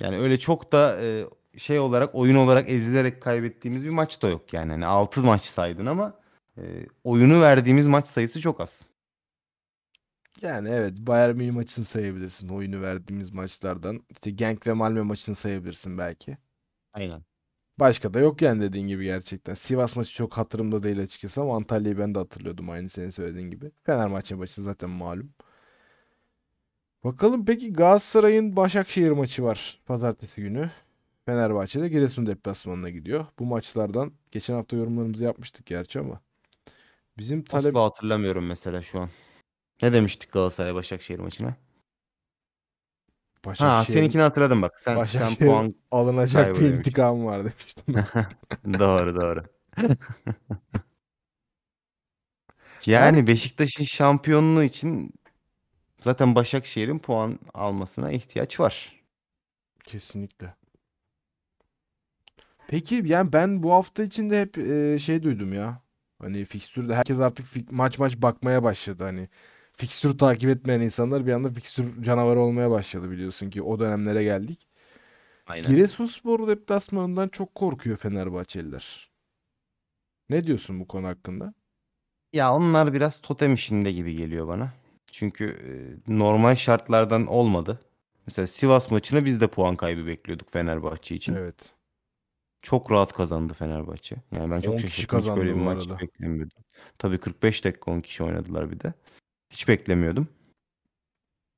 [0.00, 1.24] Yani öyle çok da e,
[1.56, 4.70] şey olarak oyun olarak ezilerek kaybettiğimiz bir maç da yok yani.
[4.72, 6.20] Hani 6 maç saydın ama
[6.58, 6.62] e,
[7.04, 8.82] oyunu verdiğimiz maç sayısı çok az.
[10.42, 12.48] Yani evet Bayern Münih maçını sayabilirsin.
[12.48, 14.02] Oyunu verdiğimiz maçlardan.
[14.10, 16.38] İşte Genk ve Malmö maçını sayabilirsin belki.
[16.92, 17.22] Aynen.
[17.80, 19.54] Başka da yok yani dediğin gibi gerçekten.
[19.54, 23.70] Sivas maçı çok hatırımda değil açıkçası ama Antalya'yı ben de hatırlıyordum aynı senin söylediğin gibi.
[23.84, 25.34] Fenerbahçe maçı zaten malum.
[27.04, 30.70] Bakalım peki Galatasaray'ın Başakşehir maçı var pazartesi günü.
[31.26, 33.26] Fenerbahçe'de Giresun deplasmanına gidiyor.
[33.38, 36.20] Bu maçlardan geçen hafta yorumlarımızı yapmıştık gerçi ama.
[37.18, 39.10] Bizim talep Asla hatırlamıyorum mesela şu an.
[39.82, 41.48] Ne demiştik Galatasaray Başakşehir maçına?
[41.48, 41.54] Ha
[43.46, 44.80] Başakşehir'in seninkini hatırladım bak.
[44.80, 46.76] Sen sen Başakşehir puan alınacak bir demiştin.
[46.76, 47.94] intikam var demiştim.
[48.78, 49.42] doğru doğru.
[52.86, 55.14] Yani Beşiktaş'ın şampiyonluğu için
[56.00, 59.02] zaten Başakşehir'in puan almasına ihtiyaç var.
[59.84, 60.54] Kesinlikle.
[62.72, 65.82] Peki yani ben bu hafta içinde hep e, şey duydum ya.
[66.18, 69.04] Hani fikstürde herkes artık fik- maç maç bakmaya başladı.
[69.04, 69.28] Hani
[69.76, 74.66] fikstür takip etmeyen insanlar bir anda fikstür canavarı olmaya başladı biliyorsun ki o dönemlere geldik.
[75.46, 75.70] Aynen.
[75.70, 79.10] Giresunspor deplasmanından çok korkuyor Fenerbahçeliler.
[80.30, 81.54] Ne diyorsun bu konu hakkında?
[82.32, 84.72] Ya onlar biraz totem işinde gibi geliyor bana.
[85.12, 85.72] Çünkü e,
[86.18, 87.80] normal şartlardan olmadı.
[88.26, 91.34] Mesela Sivas maçına biz de puan kaybı bekliyorduk Fenerbahçe için.
[91.34, 91.74] Evet.
[92.62, 94.16] Çok rahat kazandı Fenerbahçe.
[94.32, 95.20] Yani ben 10 çok kişi şaşırdım.
[95.20, 96.00] Hiç böyle bir bu maç arada.
[96.00, 96.58] beklemiyordum.
[96.98, 98.92] Tabii 45 dakika 10 kişi oynadılar bir de.
[99.50, 100.28] Hiç beklemiyordum.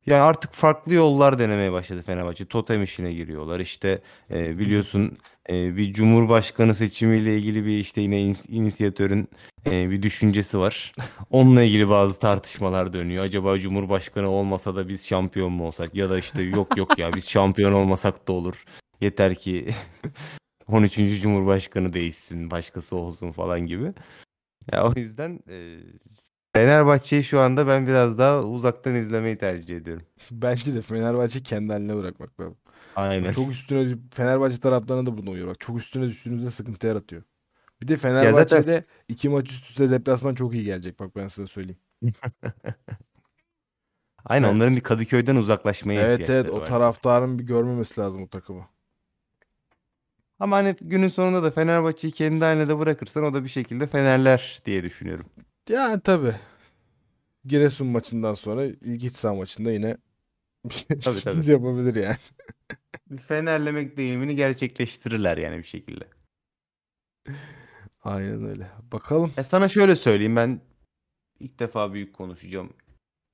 [0.07, 2.45] Yani artık farklı yollar denemeye başladı Fenerbahçe.
[2.45, 3.61] Totem işine giriyorlar.
[3.61, 5.19] İşte e, biliyorsun
[5.51, 9.29] e, bir cumhurbaşkanı seçimiyle ilgili bir işte yine ins- inisiyatörün
[9.67, 10.93] e, bir düşüncesi var.
[11.31, 13.25] Onunla ilgili bazı tartışmalar dönüyor.
[13.25, 15.95] Acaba cumhurbaşkanı olmasa da biz şampiyon mu olsak?
[15.95, 18.65] Ya da işte yok yok ya biz şampiyon olmasak da olur.
[19.01, 19.69] Yeter ki
[20.69, 21.21] 13.
[21.23, 23.95] Cumhurbaşkanı değişsin, başkası olsun falan gibi.
[24.73, 25.79] Ya o yüzden e,
[26.57, 30.07] Fenerbahçe'yi şu anda ben biraz daha uzaktan izlemeyi tercih ediyorum.
[30.31, 32.57] Bence de Fenerbahçe kendi haline bırakmak lazım.
[32.97, 33.33] Aynen.
[33.33, 35.49] Çok üstüne Fenerbahçe taraftarına da bunu uyuyor.
[35.49, 37.23] Bak çok üstüne düştüğünüzde sıkıntı yaratıyor.
[37.83, 41.01] Bir de Fenerbahçe'de iki maç üst üste deplasman çok iyi gelecek.
[41.01, 41.79] Bak ben size söyleyeyim.
[44.25, 44.57] Aynen Evet.
[44.57, 46.65] onların bir Kadıköy'den uzaklaşmaya Evet evet ihtiyaçları o var.
[46.65, 48.69] taraftarın bir görmemesi lazım o takımı.
[50.39, 54.63] Ama hani günün sonunda da Fenerbahçe'yi kendi haline de bırakırsan o da bir şekilde Fenerler
[54.65, 55.27] diye düşünüyorum.
[55.69, 56.35] Yani tabii.
[57.45, 59.97] Giresun maçından sonra ilk iç saha maçında yine
[61.05, 61.51] Tabii, tabii.
[61.51, 62.17] yapabilir yani.
[63.29, 66.05] Fenerlemek deyimini gerçekleştirirler yani bir şekilde.
[68.03, 68.71] Aynen öyle.
[68.93, 69.33] Bakalım.
[69.37, 70.61] E sana şöyle söyleyeyim ben
[71.41, 72.71] ilk defa büyük konuşacağım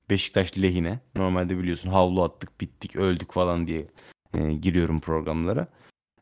[0.09, 0.99] Beşiktaş lehine.
[1.15, 3.87] Normalde biliyorsun havlu attık, bittik, öldük falan diye
[4.33, 5.67] e, giriyorum programlara.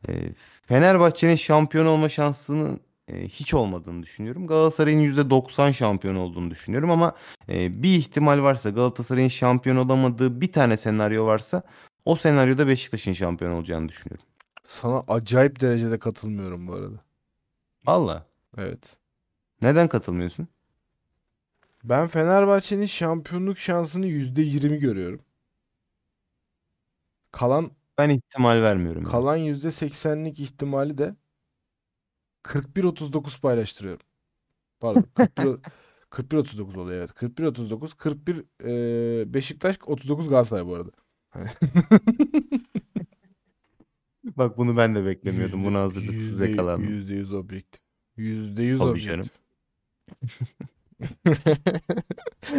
[0.08, 0.34] E,
[0.66, 4.47] Fenerbahçe'nin şampiyon olma şansının e, hiç olmadığını düşünüyorum.
[4.47, 7.16] Galatasaray'ın %90 şampiyon olduğunu düşünüyorum ama
[7.50, 11.64] e, bir ihtimal varsa Galatasaray'ın şampiyon olamadığı bir tane senaryo varsa
[12.06, 14.26] o senaryoda Beşiktaş'ın şampiyon olacağını düşünüyorum.
[14.66, 17.04] Sana acayip derecede katılmıyorum bu arada.
[17.88, 18.26] Valla.
[18.58, 18.97] Evet.
[19.62, 20.47] Neden katılmıyorsun?
[21.84, 25.22] Ben Fenerbahçe'nin şampiyonluk şansını %20 görüyorum.
[27.32, 29.02] Kalan Ben ihtimal vermiyorum.
[29.04, 29.12] yani.
[29.12, 31.16] kalan %80'lik ihtimali de
[32.43, 34.06] 41-39 paylaştırıyorum.
[34.80, 35.60] Pardon 41
[36.12, 37.10] 41-39 oluyor evet.
[37.12, 40.91] 41-39 41 e, Beşiktaş 39 Galatasaray bu arada.
[44.24, 45.66] Bak bunu ben de beklemiyordum.
[45.66, 46.89] Buna yüzde- yakalandım.
[46.89, 47.82] Yüzde yüz objektif.
[48.18, 49.12] Yüzde yüz Tabii objektif.
[49.12, 49.28] canım.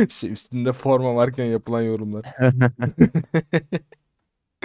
[0.09, 2.35] şey üstünde forma varken yapılan yorumlar.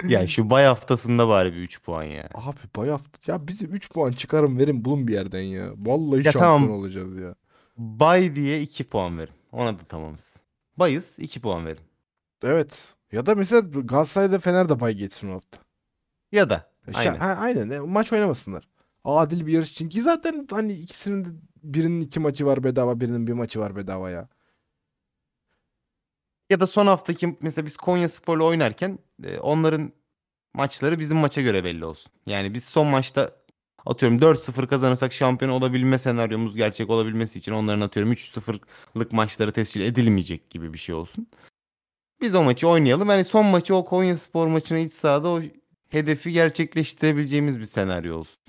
[0.04, 2.28] Ya şu bay haftasında bari bir 3 puan ya.
[2.34, 5.70] Abi bay hafta ya bizi 3 puan çıkarın verin bulun bir yerden ya.
[5.76, 6.70] Vallahi Ya şampiyon tamam.
[6.70, 7.34] olacağız ya.
[7.76, 9.34] Bay diye 2 puan verin.
[9.52, 10.36] Ona da tamamız.
[10.78, 11.80] Bayız 2 puan verin.
[12.44, 12.94] Evet.
[13.12, 15.58] Ya da mesela Galatasaray'da Fener de bay geçsin o hafta.
[16.32, 17.18] Ya da E, şa- aynen.
[17.18, 17.70] ha, aynen.
[17.70, 18.68] E, maç oynamasınlar.
[19.04, 21.28] Adil bir yarış için ki zaten hani ikisinin de
[21.62, 24.28] birinin iki maçı var bedava, birinin bir maçı var bedava ya.
[26.50, 29.92] Ya da son haftaki mesela biz Konya Spor'la oynarken e, onların
[30.54, 32.12] maçları bizim maça göre belli olsun.
[32.26, 33.36] Yani biz son maçta
[33.86, 40.50] atıyorum 4-0 kazanırsak şampiyon olabilme senaryomuz gerçek olabilmesi için onların atıyorum 3-0'lık maçları tescil edilmeyecek
[40.50, 41.26] gibi bir şey olsun.
[42.20, 43.10] Biz o maçı oynayalım.
[43.10, 45.40] Yani son maçı o Konya Spor maçına iç sahada o
[45.88, 48.42] hedefi gerçekleştirebileceğimiz bir senaryo olsun.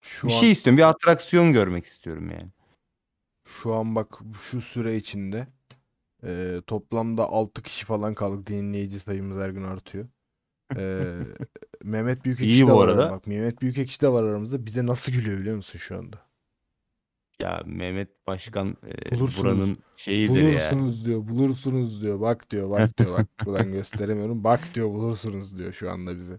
[0.00, 0.78] Şu bir an şey istiyorum.
[0.78, 2.48] Bir atraksiyon görmek istiyorum yani.
[3.44, 4.18] şu an bak
[4.50, 5.46] şu süre içinde
[6.24, 8.46] e, toplamda 6 kişi falan kaldık.
[8.46, 10.06] Dinleyici sayımız her gün artıyor.
[10.76, 11.14] E,
[11.84, 13.10] Mehmet Büyükekşi İyi de bu var arada.
[13.10, 14.66] Bak Mehmet Büyükekşi de var aramızda.
[14.66, 16.16] Bize nasıl gülüyor biliyor musun şu anda?
[17.40, 19.58] Ya Mehmet Başkan e, Bulursunuz.
[19.58, 20.48] buranın şeyidir ya.
[20.50, 22.20] Bulursunuz diyor, bulursunuz diyor.
[22.20, 23.18] Bak diyor, bak diyor.
[23.18, 24.44] Bak buradan gösteremiyorum.
[24.44, 26.38] Bak diyor, bulursunuz diyor şu anda bize.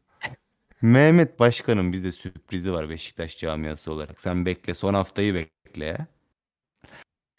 [0.82, 4.22] Mehmet Başkan'ın bir de sürprizi var Beşiktaş camiası olarak.
[4.22, 6.08] Sen bekle son haftayı bekle ya.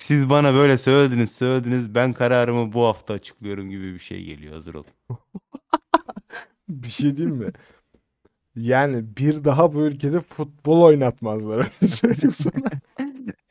[0.01, 4.75] Siz bana böyle söylediniz söylediniz ben kararımı bu hafta açıklıyorum gibi bir şey geliyor hazır
[4.75, 4.87] olun.
[6.69, 7.51] Bir şey diyeyim mi?
[8.57, 11.59] Yani bir daha bu ülkede futbol oynatmazlar.
[11.59, 12.71] Öyle söyleyeyim sana.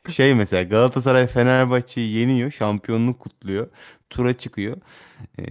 [0.08, 3.70] Şey mesela Galatasaray Fenerbahçe'yi yeniyor şampiyonluk kutluyor
[4.10, 4.76] tura çıkıyor.
[5.38, 5.44] Ee,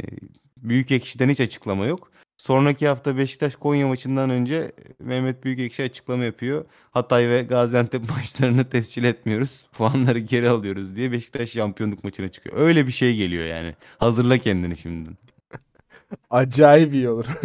[0.57, 2.11] Büyük Ekşi'den hiç açıklama yok.
[2.39, 6.65] Sonraki hafta Beşiktaş Konya maçından önce Mehmet Büyükekşi açıklama yapıyor.
[6.91, 9.67] Hatay ve Gaziantep maçlarını tescil etmiyoruz.
[9.71, 12.57] Puanları geri alıyoruz diye Beşiktaş şampiyonluk maçına çıkıyor.
[12.57, 13.75] Öyle bir şey geliyor yani.
[13.97, 15.17] Hazırla kendini şimdiden.
[16.29, 17.25] Acayip iyi olur.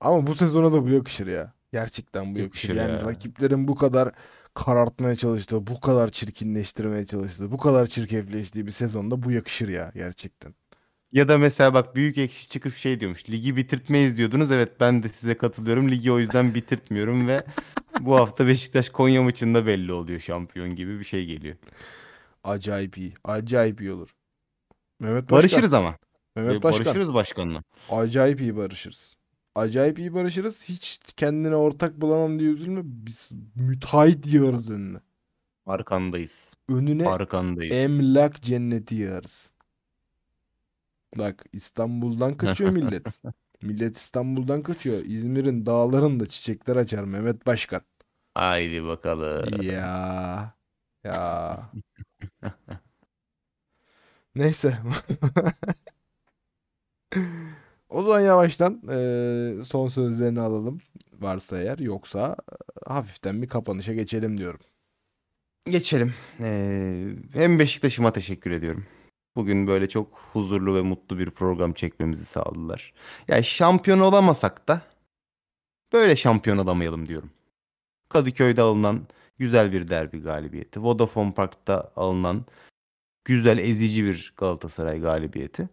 [0.00, 1.52] Ama bu sezona da bu yakışır ya.
[1.72, 2.68] Gerçekten bu yakışır.
[2.68, 3.08] Yakışır Yani ya.
[3.10, 4.12] rakiplerin bu kadar
[4.54, 10.54] karartmaya çalıştığı, bu kadar çirkinleştirmeye çalıştığı, bu kadar çirkefleştiği bir sezonda bu yakışır ya gerçekten.
[11.12, 13.30] Ya da mesela bak Büyük Ekşi çıkıp şey diyormuş.
[13.30, 14.50] Ligi bitirtmeyiz diyordunuz.
[14.50, 15.90] Evet ben de size katılıyorum.
[15.90, 17.44] Ligi o yüzden bitirtmiyorum ve
[18.00, 21.56] bu hafta Beşiktaş Konya maçında belli oluyor şampiyon gibi bir şey geliyor.
[22.44, 23.14] Acayip iyi.
[23.24, 24.14] Acayip iyi olur.
[25.00, 25.38] Mehmet Başkan.
[25.38, 25.96] Barışırız ama.
[26.36, 26.84] Mehmet Ve Başkan.
[26.84, 27.62] Barışırız başkanla.
[27.90, 29.16] Acayip iyi barışırız.
[29.54, 30.62] Acayip iyi barışırız.
[30.64, 32.80] Hiç kendine ortak bulamam diye üzülme.
[32.84, 34.98] Biz müteahhit yığarız önüne.
[35.66, 36.54] Arkandayız.
[36.68, 37.72] Önüne Arkandayız.
[37.72, 39.50] emlak cenneti yığarız.
[41.16, 43.20] Bak İstanbul'dan kaçıyor millet.
[43.62, 44.98] Millet İstanbul'dan kaçıyor.
[45.04, 47.80] İzmir'in dağlarında çiçekler açar Mehmet Başkan.
[48.34, 49.62] Haydi bakalım.
[49.62, 50.54] Ya.
[51.04, 51.70] Ya.
[54.34, 54.78] Neyse.
[57.88, 60.78] O zaman yavaştan eee, son sözlerini alalım.
[61.12, 64.60] Varsa eğer yoksa e, hafiften bir kapanışa geçelim diyorum.
[65.70, 66.14] geçelim.
[66.40, 68.86] Ee, hem Beşiktaş'ıma teşekkür ediyorum.
[69.38, 72.92] Bugün böyle çok huzurlu ve mutlu bir program çekmemizi sağladılar.
[73.28, 74.82] Yani şampiyon olamasak da
[75.92, 77.30] böyle şampiyon olamayalım diyorum.
[78.08, 79.06] Kadıköy'de alınan
[79.38, 80.82] güzel bir derbi galibiyeti.
[80.82, 82.44] Vodafone Park'ta alınan
[83.24, 85.68] güzel ezici bir Galatasaray galibiyeti.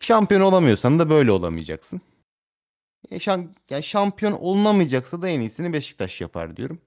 [0.00, 2.00] Şampiyon olamıyorsan da böyle olamayacaksın.
[3.10, 3.18] E,
[3.70, 6.80] yani şampiyon olunamayacaksa da en iyisini Beşiktaş yapar diyorum.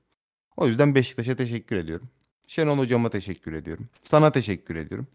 [0.57, 2.09] O yüzden Beşiktaş'a teşekkür ediyorum.
[2.47, 3.89] Şenol hocama teşekkür ediyorum.
[4.03, 5.07] Sana teşekkür ediyorum.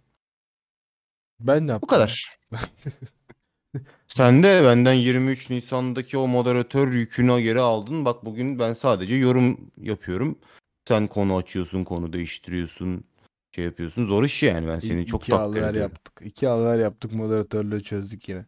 [1.41, 1.83] Ben ne yaptım?
[1.83, 2.39] Bu kadar.
[4.09, 8.05] Sen de benden 23 Nisan'daki o moderatör yükünü geri aldın.
[8.05, 10.39] Bak bugün ben sadece yorum yapıyorum.
[10.89, 13.05] Sen konu açıyorsun, konu değiştiriyorsun,
[13.55, 14.05] şey yapıyorsun.
[14.07, 14.69] Zor iş yani.
[14.69, 15.93] Ben seni İ- çok iki takdir alver ediyorum.
[15.93, 16.21] yaptık.
[16.27, 18.47] İki alver yaptık moderatörlüğü çözdük yine.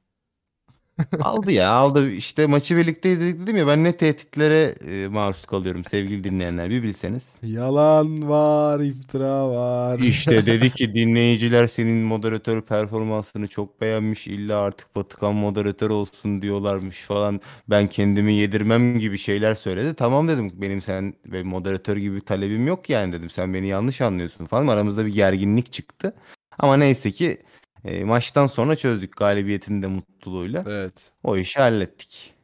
[1.21, 2.11] Aldı ya aldı.
[2.11, 6.83] İşte maçı birlikte izledik dedim ya ben ne tehditlere e, maruz kalıyorum sevgili dinleyenler bir
[6.83, 7.39] bilseniz.
[7.43, 9.99] Yalan var, iftira var.
[9.99, 14.27] İşte dedi ki dinleyiciler senin moderatör performansını çok beğenmiş.
[14.27, 17.41] İlla artık Batıkan moderatör olsun diyorlarmış falan.
[17.71, 19.95] Ben kendimi yedirmem gibi şeyler söyledi.
[19.95, 23.31] Tamam dedim benim sen ve moderatör gibi bir talebim yok yani dedim.
[23.31, 24.67] Sen beni yanlış anlıyorsun falan.
[24.67, 26.15] Aramızda bir gerginlik çıktı.
[26.59, 27.39] Ama neyse ki
[27.85, 30.65] e, maçtan sonra çözdük galibiyetin de mutluluğuyla.
[30.67, 31.13] Evet.
[31.23, 32.35] O işi hallettik.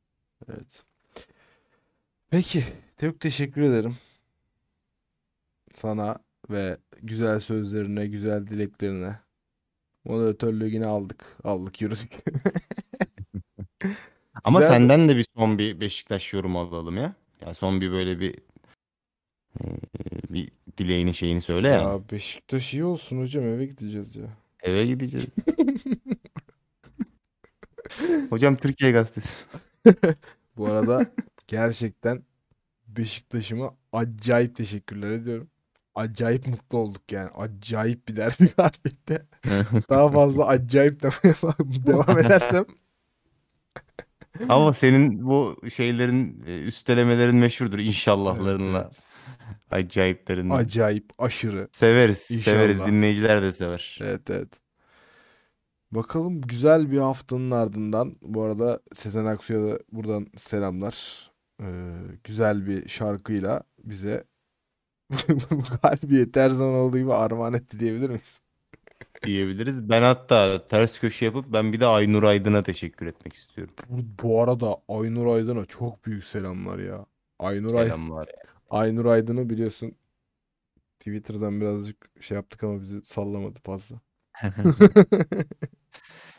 [0.48, 0.84] Evet.
[2.30, 2.64] Peki.
[3.00, 3.96] Çok teşekkür ederim.
[5.74, 6.18] Sana
[6.50, 9.16] ve güzel sözlerine, güzel dileklerine.
[10.04, 11.36] Moderatörlüğü yine aldık.
[11.44, 12.12] Aldık yürüdük.
[14.44, 17.14] Ama Güzel senden de bir son bir Beşiktaş yorumu alalım ya.
[17.46, 18.34] Ya son bir böyle bir
[19.60, 19.64] e,
[20.30, 21.74] bir dileğini şeyini söyle ya.
[21.80, 24.26] Ya Beşiktaş iyi olsun hocam eve gideceğiz ya.
[24.62, 25.34] Eve gideceğiz.
[28.30, 29.34] Hocam Türkiye Gazetesi.
[30.56, 31.06] Bu arada
[31.48, 32.22] gerçekten
[32.88, 35.50] Beşiktaş'ıma acayip teşekkürler ediyorum.
[35.94, 37.30] Acayip mutlu olduk yani.
[37.34, 39.26] Acayip bir derbi galibiyette.
[39.90, 41.02] Daha fazla acayip
[41.86, 42.64] devam edersem
[44.48, 47.78] Ama senin bu şeylerin e, üstelemelerin meşhurdur
[48.28, 49.07] Evet, inşallahlarınla, evet.
[49.70, 50.54] acayiplerinle.
[50.54, 51.68] acayip aşırı.
[51.72, 52.76] Severiz, severiz.
[52.76, 52.88] İnşallah.
[52.88, 53.98] Dinleyiciler de sever.
[54.02, 54.48] Evet evet.
[55.92, 61.28] Bakalım güzel bir haftanın ardından bu arada Sezen Aksu'ya da buradan selamlar.
[61.62, 61.66] Ee,
[62.24, 64.24] güzel bir şarkıyla bize
[65.50, 68.40] bu galibiyeti her zaman olduğu gibi armağan etti diyebilir miyiz?
[69.24, 69.88] Diyebiliriz.
[69.88, 73.74] Ben hatta ters köşe yapıp ben bir de Aynur Aydın'a teşekkür etmek istiyorum.
[73.88, 77.06] Bu, bu arada Aynur Aydın'a çok büyük selamlar ya.
[77.38, 78.28] Aynur, Ay Selamlar.
[78.68, 79.94] Aynur Aydın'ı biliyorsun
[80.98, 84.00] Twitter'dan birazcık şey yaptık ama bizi sallamadı fazla.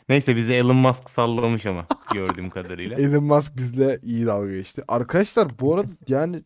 [0.08, 2.96] Neyse bizi Elon Musk sallamış ama gördüğüm kadarıyla.
[2.96, 4.82] Elon Musk bizle iyi dalga geçti.
[4.88, 6.42] Arkadaşlar bu arada yani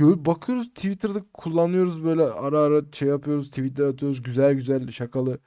[0.00, 5.38] bakıyoruz Twitter'da kullanıyoruz böyle ara ara şey yapıyoruz tweetler atıyoruz güzel güzel şakalı.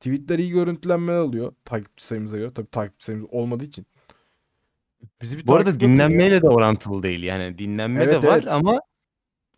[0.00, 2.54] Tweetler iyi görüntülenme alıyor takipçi sayımıza göre.
[2.54, 3.86] Tabii takipçi sayımız olmadığı için.
[5.22, 5.80] Bizi bir Bu arada edin ya.
[5.80, 7.22] dinlenmeyle de orantılı değil.
[7.22, 8.52] Yani dinlenme Evet, de var evet.
[8.52, 8.80] ama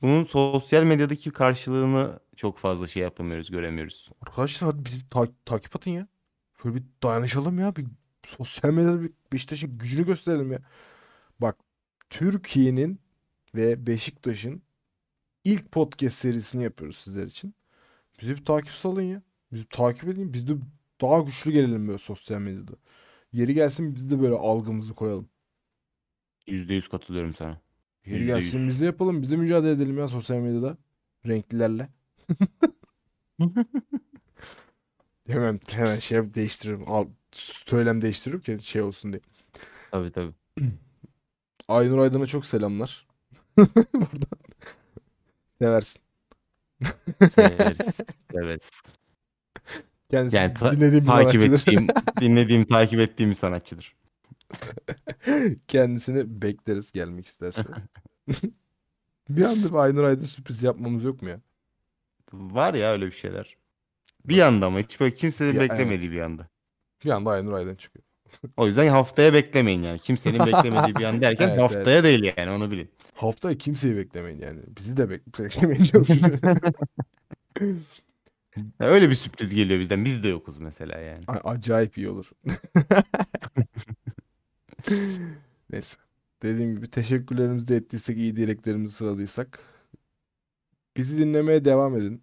[0.04, 4.10] bunun sosyal medyadaki karşılığını çok fazla şey yapamıyoruz, göremiyoruz.
[4.26, 6.08] Arkadaşlar hadi bizi ta- takip atın ya.
[6.62, 7.76] Şöyle bir dayanışalım ya.
[7.76, 7.86] Bir
[8.24, 10.58] sosyal medyada bir Beşiktaş'ın gücünü gösterelim ya.
[11.40, 11.56] Bak
[12.10, 13.00] Türkiye'nin
[13.54, 14.62] ve Beşiktaş'ın
[15.44, 17.54] ilk podcast serisini yapıyoruz sizler için.
[18.20, 19.22] Bize bir takip salın ya.
[19.52, 20.32] Bizi takip edin.
[20.32, 20.52] Biz de
[21.00, 22.72] daha güçlü gelelim böyle sosyal medyada.
[23.32, 25.28] Yeri gelsin biz de böyle algımızı koyalım.
[26.46, 27.63] %100 katılıyorum sana.
[28.06, 29.22] Yeri gelsin biz de yapalım.
[29.22, 30.76] Biz de mücadele edelim ya sosyal medyada.
[31.26, 31.88] Renklilerle.
[35.28, 36.84] Hemen hemen şey değiştiririm.
[36.86, 39.20] Al, söylem değiştiririm ki şey olsun diye.
[39.90, 40.32] Tabii tabii.
[41.68, 43.06] Aynur Aydın'a çok selamlar.
[43.56, 44.38] Buradan.
[45.60, 46.00] Seversin.
[47.30, 47.96] Severiz.
[48.32, 48.70] severiz.
[50.10, 51.58] Kendisi Yani ta- dinlediğim bir takip sanatçıdır.
[51.72, 51.86] ettiğim,
[52.20, 53.94] dinlediğim, takip ettiğim bir sanatçıdır.
[55.68, 57.62] Kendisini bekleriz gelmek isterse.
[59.28, 61.40] Bir anda bir Aynur Aydın sürpriz yapmamız yok mu ya?
[62.32, 63.56] Var ya öyle bir şeyler.
[64.24, 66.48] Bir anda ama hiç böyle kimsenin Ya, beklemediği bir anda.
[67.04, 68.04] Bir anda Aynur Aydın çıkıyor.
[68.56, 69.98] O yüzden haftaya beklemeyin yani.
[69.98, 72.90] Kimsenin beklemediği bir an derken Evet, haftaya değil yani onu bilin.
[73.14, 74.60] Haftaya kimseyi beklemeyin yani.
[74.76, 76.40] Bizi de bek- beklemeyin diyorum.
[78.80, 80.04] Ya öyle bir sürpriz geliyor bizden.
[80.04, 81.20] Biz de yokuz mesela yani.
[81.26, 82.30] A- Acayip iyi olur.
[85.70, 85.96] Neyse.
[86.42, 89.60] Dediğim gibi teşekkürlerimizi de ettiysek, iyi dileklerimizi sıradıysak
[90.96, 92.22] bizi dinlemeye devam edin.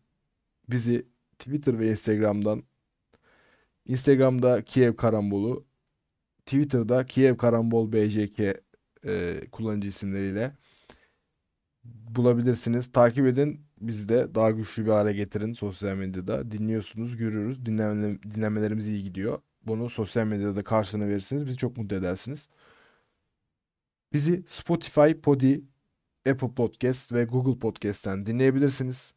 [0.69, 1.05] Bizi
[1.39, 2.63] Twitter ve Instagram'dan
[3.85, 5.65] Instagram'da Kiev Karambolu,
[6.45, 8.39] Twitter'da Kiev Karambol BJK
[9.05, 10.53] e, kullanıcı isimleriyle
[11.85, 12.91] bulabilirsiniz.
[12.91, 13.61] Takip edin.
[13.81, 16.51] Bizi de daha güçlü bir hale getirin sosyal medyada.
[16.51, 17.65] Dinliyorsunuz, görüyoruz.
[17.65, 19.39] Dinleme, dinlemelerimiz iyi gidiyor.
[19.63, 21.45] Bunu sosyal medyada da karşılığını verirsiniz.
[21.45, 22.49] Bizi çok mutlu edersiniz.
[24.13, 25.61] Bizi Spotify, Podi,
[26.29, 29.13] Apple Podcast ve Google Podcast'ten dinleyebilirsiniz.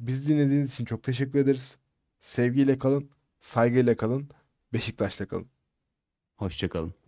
[0.00, 1.78] Biz dinlediğiniz için çok teşekkür ederiz.
[2.20, 3.10] Sevgiyle kalın,
[3.40, 4.28] saygıyla kalın,
[4.72, 5.48] Beşiktaş'ta kalın.
[6.36, 7.03] Hoşçakalın.